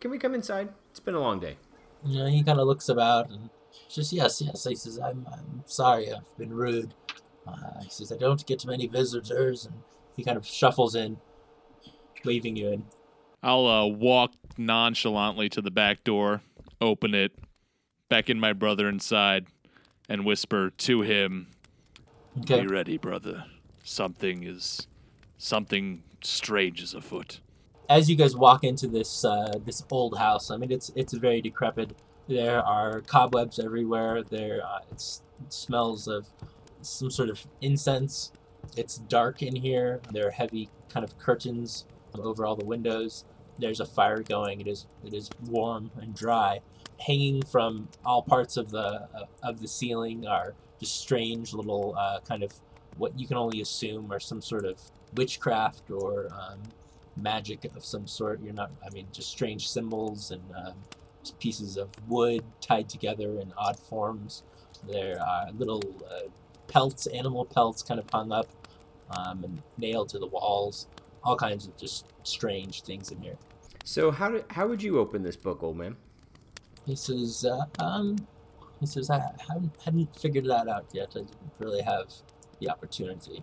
Can 0.00 0.10
we 0.10 0.18
come 0.18 0.34
inside? 0.34 0.70
It's 0.90 1.00
been 1.00 1.14
a 1.14 1.20
long 1.20 1.38
day. 1.38 1.56
You 2.04 2.18
know, 2.18 2.26
he 2.26 2.42
kind 2.42 2.58
of 2.58 2.66
looks 2.66 2.88
about 2.88 3.30
and 3.30 3.50
just 3.88 4.12
yes, 4.12 4.40
yes. 4.40 4.64
He 4.64 4.74
says, 4.74 4.98
"I'm 4.98 5.26
I'm 5.30 5.62
sorry. 5.66 6.12
I've 6.12 6.36
been 6.38 6.54
rude." 6.54 6.94
Uh, 7.46 7.80
he 7.82 7.90
says, 7.90 8.10
"I 8.10 8.16
don't 8.16 8.44
get 8.46 8.64
many 8.66 8.86
visitors," 8.86 9.66
and 9.66 9.74
he 10.16 10.24
kind 10.24 10.36
of 10.36 10.46
shuffles 10.46 10.94
in, 10.94 11.18
waving 12.26 12.56
you 12.56 12.68
in. 12.68 12.84
I'll 13.42 13.66
uh, 13.66 13.86
walk 13.86 14.32
nonchalantly 14.58 15.48
to 15.50 15.62
the 15.62 15.70
back 15.70 16.04
door, 16.04 16.42
open 16.80 17.14
it, 17.14 17.32
beckon 18.08 18.40
my 18.40 18.52
brother 18.52 18.88
inside, 18.88 19.46
and 20.08 20.24
whisper 20.24 20.70
to 20.70 21.02
him, 21.02 21.48
Okay. 22.40 22.62
"Be 22.62 22.66
ready, 22.66 22.98
brother. 22.98 23.44
Something 23.82 24.42
is, 24.42 24.86
something 25.38 26.02
strange 26.22 26.82
is 26.82 26.92
afoot." 26.92 27.40
as 27.88 28.10
you 28.10 28.16
guys 28.16 28.36
walk 28.36 28.64
into 28.64 28.88
this 28.88 29.24
uh, 29.24 29.52
this 29.64 29.84
old 29.90 30.18
house, 30.18 30.50
I 30.50 30.56
mean 30.56 30.72
it's 30.72 30.90
it's 30.96 31.12
very 31.14 31.40
decrepit. 31.40 31.96
There 32.28 32.60
are 32.60 33.00
cobwebs 33.02 33.58
everywhere. 33.58 34.22
There 34.22 34.60
uh, 34.66 34.80
it's, 34.90 35.22
it 35.44 35.52
smells 35.52 36.08
of 36.08 36.26
some 36.82 37.10
sort 37.10 37.30
of 37.30 37.46
incense. 37.60 38.32
It's 38.76 38.98
dark 38.98 39.42
in 39.42 39.54
here. 39.54 40.00
There 40.12 40.26
are 40.26 40.30
heavy 40.30 40.68
kind 40.88 41.04
of 41.04 41.18
curtains 41.18 41.84
over 42.20 42.44
all 42.46 42.56
the 42.56 42.64
windows. 42.64 43.24
There's 43.58 43.80
a 43.80 43.86
fire 43.86 44.22
going. 44.22 44.60
It 44.60 44.66
is 44.66 44.86
it 45.04 45.14
is 45.14 45.30
warm 45.46 45.90
and 46.00 46.14
dry. 46.14 46.60
Hanging 47.06 47.42
from 47.42 47.88
all 48.04 48.22
parts 48.22 48.56
of 48.56 48.70
the 48.70 49.08
uh, 49.14 49.26
of 49.42 49.60
the 49.60 49.68
ceiling 49.68 50.26
are 50.26 50.54
just 50.80 51.00
strange 51.00 51.52
little 51.52 51.94
uh, 51.98 52.20
kind 52.20 52.42
of 52.42 52.52
what 52.96 53.18
you 53.18 53.26
can 53.26 53.36
only 53.36 53.60
assume 53.60 54.10
are 54.12 54.20
some 54.20 54.40
sort 54.40 54.64
of 54.64 54.80
witchcraft 55.14 55.90
or 55.90 56.28
um, 56.32 56.60
magic 57.16 57.64
of 57.64 57.84
some 57.84 58.06
sort. 58.06 58.40
You're 58.42 58.54
not, 58.54 58.70
I 58.84 58.90
mean, 58.90 59.06
just 59.12 59.30
strange 59.30 59.68
symbols 59.68 60.30
and 60.30 60.42
um, 60.54 60.74
pieces 61.38 61.76
of 61.76 61.88
wood 62.08 62.42
tied 62.60 62.88
together 62.88 63.38
in 63.40 63.52
odd 63.56 63.78
forms. 63.78 64.42
There 64.88 65.20
are 65.20 65.50
little 65.52 65.82
uh, 66.10 66.28
pelts, 66.68 67.06
animal 67.06 67.44
pelts, 67.44 67.82
kind 67.82 67.98
of 67.98 68.08
hung 68.10 68.32
up 68.32 68.48
um, 69.10 69.44
and 69.44 69.62
nailed 69.78 70.08
to 70.10 70.18
the 70.18 70.26
walls. 70.26 70.86
All 71.26 71.36
kinds 71.36 71.66
of 71.66 71.76
just 71.76 72.06
strange 72.22 72.82
things 72.82 73.10
in 73.10 73.20
here. 73.20 73.36
So 73.84 74.10
how 74.10 74.30
do, 74.30 74.44
how 74.50 74.66
would 74.68 74.82
you 74.82 74.98
open 74.98 75.22
this 75.22 75.36
book, 75.36 75.62
old 75.62 75.76
man? 75.76 75.96
He 76.86 76.94
says, 76.94 77.44
uh, 77.44 77.66
um, 77.82 78.16
he 78.80 78.86
says, 78.86 79.10
I 79.10 79.20
haven't, 79.48 79.72
hadn't 79.84 80.18
figured 80.18 80.46
that 80.46 80.68
out 80.68 80.86
yet. 80.92 81.08
I 81.10 81.18
didn't 81.20 81.34
really 81.58 81.82
have 81.82 82.12
the 82.60 82.70
opportunity. 82.70 83.42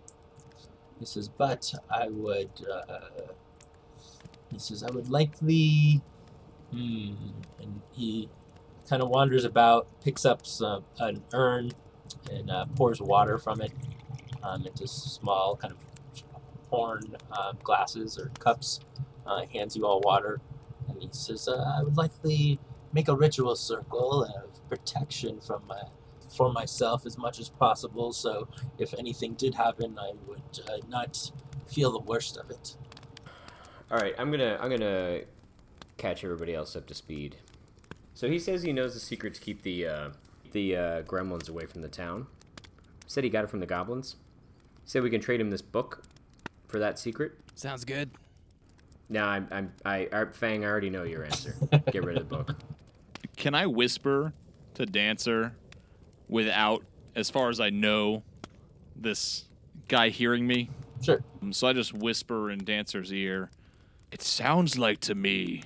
He 0.99 1.05
says, 1.05 1.27
but 1.27 1.73
I 1.89 2.07
would, 2.07 2.51
uh, 2.71 2.99
he 4.49 4.59
says, 4.59 4.83
I 4.83 4.91
would 4.91 5.09
likely, 5.09 6.01
hmm, 6.71 7.15
and 7.59 7.81
he 7.91 8.29
kind 8.89 9.01
of 9.01 9.09
wanders 9.09 9.43
about, 9.43 9.87
picks 10.01 10.23
up 10.23 10.45
some, 10.45 10.85
an 10.99 11.23
urn, 11.33 11.71
and 12.31 12.49
uh, 12.49 12.65
pours 12.75 13.01
water 13.01 13.37
from 13.37 13.59
it 13.61 13.73
um, 14.43 14.65
into 14.65 14.87
small 14.87 15.57
kind 15.57 15.73
of 15.73 15.79
horn 16.73 17.15
uh, 17.31 17.53
glasses 17.63 18.17
or 18.17 18.31
cups, 18.39 18.79
uh, 19.27 19.45
hands 19.53 19.75
you 19.75 19.85
all 19.85 20.01
water, 20.01 20.41
and 20.89 20.99
he 20.99 21.07
says, 21.11 21.47
uh, 21.47 21.75
I 21.77 21.83
would 21.83 21.95
likely 21.97 22.59
make 22.93 23.07
a 23.09 23.15
ritual 23.15 23.55
circle 23.55 24.23
of 24.23 24.69
protection 24.69 25.39
from 25.39 25.61
my 25.67 25.81
for 26.35 26.51
myself 26.51 27.05
as 27.05 27.15
much 27.15 27.39
as 27.39 27.47
possible 27.47 28.11
so 28.11 28.47
if 28.79 28.95
anything 28.95 29.35
did 29.35 29.53
happen 29.53 29.99
i 29.99 30.11
would 30.25 30.59
uh, 30.67 30.77
not 30.89 31.31
feel 31.67 31.91
the 31.91 31.99
worst 31.99 32.37
of 32.37 32.49
it 32.49 32.75
All 33.91 33.99
right, 33.99 34.15
I'm 34.17 34.31
gonna 34.31 34.57
I'm 34.59 34.71
gonna 34.71 35.21
catch 35.97 36.23
everybody 36.23 36.55
else 36.55 36.75
up 36.75 36.87
to 36.87 36.95
speed. 36.95 37.37
So 38.15 38.27
he 38.27 38.39
says 38.39 38.63
he 38.63 38.73
knows 38.73 38.95
the 38.95 38.99
secret 38.99 39.35
to 39.35 39.41
keep 39.41 39.61
the 39.61 39.85
uh, 39.85 40.09
the 40.51 40.75
uh, 40.75 41.01
gremlins 41.03 41.47
away 41.49 41.65
from 41.67 41.81
the 41.83 41.87
town. 41.87 42.25
Said 43.05 43.23
he 43.23 43.29
got 43.29 43.43
it 43.43 43.51
from 43.51 43.59
the 43.59 43.67
goblins. 43.67 44.15
Said 44.85 45.03
we 45.03 45.11
can 45.11 45.21
trade 45.21 45.39
him 45.39 45.51
this 45.51 45.61
book 45.61 46.01
for 46.73 46.79
that 46.79 46.97
secret. 46.97 47.33
Sounds 47.53 47.85
good. 47.85 48.09
Now 49.07 49.27
I'm 49.27 49.47
I'm 49.51 49.71
I, 49.85 50.09
I 50.11 50.25
Fang. 50.25 50.65
I 50.65 50.67
already 50.67 50.89
know 50.89 51.03
your 51.03 51.23
answer. 51.23 51.55
Get 51.91 52.03
rid 52.03 52.17
of 52.17 52.27
the 52.27 52.35
book. 52.35 52.55
Can 53.37 53.53
I 53.53 53.67
whisper 53.67 54.33
to 54.73 54.87
Dancer 54.87 55.53
without, 56.27 56.83
as 57.15 57.29
far 57.29 57.49
as 57.49 57.59
I 57.59 57.69
know, 57.69 58.23
this 58.95 59.45
guy 59.87 60.09
hearing 60.09 60.47
me? 60.47 60.71
sure 61.03 61.23
Um, 61.43 61.53
So 61.53 61.67
I 61.67 61.73
just 61.73 61.93
whisper 61.93 62.49
in 62.49 62.63
Dancer's 62.63 63.13
ear. 63.13 63.51
It 64.11 64.23
sounds 64.23 64.75
like 64.75 64.99
to 65.01 65.13
me 65.13 65.61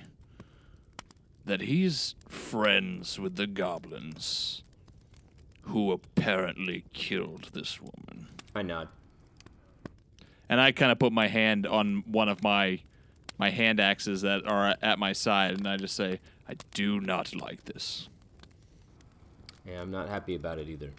that 1.46 1.62
he's 1.62 2.16
friends 2.28 3.18
with 3.18 3.36
the 3.36 3.46
goblins 3.46 4.62
who 5.62 5.90
apparently 5.90 6.84
killed 6.92 7.48
this 7.54 7.80
woman. 7.80 8.28
I 8.54 8.60
nod. 8.60 8.88
And 10.48 10.60
I 10.60 10.72
kind 10.72 10.90
of 10.90 10.98
put 10.98 11.12
my 11.12 11.28
hand 11.28 11.66
on 11.66 12.04
one 12.06 12.28
of 12.28 12.42
my 12.42 12.80
my 13.38 13.50
hand 13.50 13.78
axes 13.78 14.22
that 14.22 14.46
are 14.48 14.74
at 14.82 14.98
my 14.98 15.12
side 15.12 15.58
and 15.58 15.68
I 15.68 15.76
just 15.76 15.94
say, 15.94 16.20
"I 16.48 16.54
do 16.74 17.00
not 17.00 17.34
like 17.34 17.64
this." 17.64 18.08
Yeah, 19.66 19.80
I'm 19.82 19.90
not 19.90 20.08
happy 20.08 20.34
about 20.34 20.58
it 20.58 20.68
either. 20.68 20.90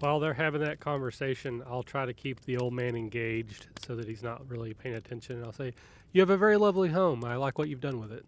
While 0.00 0.18
they're 0.18 0.34
having 0.34 0.62
that 0.62 0.80
conversation, 0.80 1.62
I'll 1.70 1.82
try 1.82 2.06
to 2.06 2.12
keep 2.12 2.44
the 2.44 2.56
old 2.56 2.72
man 2.72 2.96
engaged 2.96 3.66
so 3.86 3.94
that 3.96 4.08
he's 4.08 4.22
not 4.22 4.48
really 4.48 4.74
paying 4.74 4.96
attention. 4.96 5.42
I'll 5.44 5.52
say, 5.52 5.74
"You 6.12 6.20
have 6.20 6.30
a 6.30 6.36
very 6.36 6.56
lovely 6.56 6.88
home. 6.88 7.24
I 7.24 7.36
like 7.36 7.58
what 7.58 7.68
you've 7.68 7.80
done 7.80 8.00
with 8.00 8.12
it. 8.12 8.24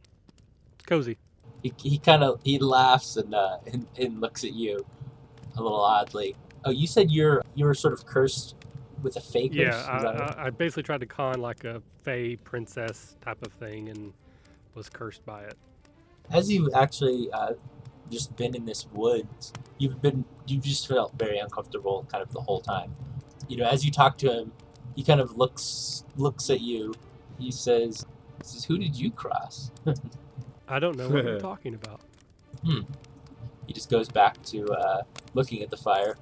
Cozy." 0.86 1.16
he, 1.62 1.72
he 1.90 1.98
kind 1.98 2.22
of 2.22 2.40
he 2.44 2.58
laughs 2.58 3.16
and, 3.16 3.34
uh, 3.34 3.58
and 3.72 3.86
and 3.98 4.20
looks 4.20 4.44
at 4.44 4.52
you 4.52 4.84
a 5.56 5.62
little 5.62 5.80
oddly 5.80 6.36
oh 6.64 6.70
you 6.70 6.86
said 6.86 7.10
you're 7.10 7.42
you're 7.54 7.74
sort 7.74 7.94
of 7.94 8.04
cursed 8.06 8.54
with 9.02 9.16
a 9.16 9.20
fake 9.20 9.52
Yeah, 9.54 9.70
curse? 9.70 9.86
I. 9.86 9.98
I, 10.42 10.46
I 10.46 10.50
basically 10.50 10.82
tried 10.84 11.00
to 11.00 11.06
con 11.06 11.40
like 11.40 11.64
a 11.64 11.82
fey 12.02 12.36
princess 12.36 13.16
type 13.20 13.44
of 13.44 13.52
thing 13.52 13.88
and 13.88 14.12
was 14.74 14.88
cursed 14.88 15.24
by 15.24 15.42
it. 15.44 15.56
as 16.30 16.50
you 16.50 16.70
actually 16.74 17.30
uh, 17.32 17.52
just 18.10 18.36
been 18.36 18.54
in 18.54 18.64
this 18.64 18.86
woods. 18.92 19.52
You've 19.78 20.00
been 20.02 20.24
you've 20.46 20.64
just 20.64 20.86
felt 20.88 21.12
very 21.18 21.38
uncomfortable 21.38 22.06
kind 22.10 22.22
of 22.22 22.32
the 22.32 22.40
whole 22.40 22.60
time. 22.60 22.94
You 23.48 23.58
know, 23.58 23.64
as 23.66 23.84
you 23.84 23.90
talk 23.92 24.18
to 24.18 24.32
him, 24.32 24.52
he 24.94 25.02
kind 25.04 25.20
of 25.20 25.36
looks 25.36 26.04
looks 26.16 26.50
at 26.50 26.60
you. 26.60 26.94
He 27.38 27.50
says, 27.50 28.04
he 28.38 28.44
says 28.48 28.64
"Who 28.64 28.78
did 28.78 28.96
you 28.96 29.10
cross?" 29.10 29.70
I 30.68 30.78
don't 30.78 30.96
know 30.96 31.08
what 31.08 31.24
you're 31.24 31.38
talking 31.52 31.74
about. 31.74 32.00
Hmm. 32.64 32.80
He 33.66 33.72
just 33.72 33.90
goes 33.90 34.08
back 34.08 34.42
to 34.44 34.66
uh, 34.68 35.02
looking 35.34 35.62
at 35.62 35.70
the 35.70 35.76
fire. 35.76 36.16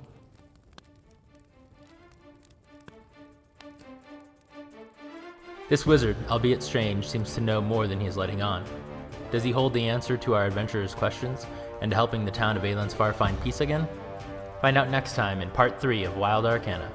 This 5.66 5.86
wizard, 5.86 6.16
albeit 6.28 6.62
strange, 6.62 7.08
seems 7.08 7.34
to 7.34 7.40
know 7.40 7.62
more 7.62 7.86
than 7.86 7.98
he 7.98 8.06
is 8.06 8.18
letting 8.18 8.42
on. 8.42 8.64
Does 9.30 9.42
he 9.42 9.50
hold 9.50 9.72
the 9.72 9.88
answer 9.88 10.14
to 10.18 10.34
our 10.34 10.44
adventurers' 10.44 10.94
questions 10.94 11.46
and 11.80 11.90
to 11.90 11.94
helping 11.94 12.26
the 12.26 12.30
town 12.30 12.58
of 12.58 12.64
Aelandsfar 12.64 13.14
find 13.14 13.40
peace 13.42 13.62
again? 13.62 13.88
Find 14.60 14.76
out 14.76 14.90
next 14.90 15.14
time 15.14 15.40
in 15.40 15.50
part 15.50 15.80
3 15.80 16.04
of 16.04 16.18
Wild 16.18 16.44
Arcana. 16.44 16.92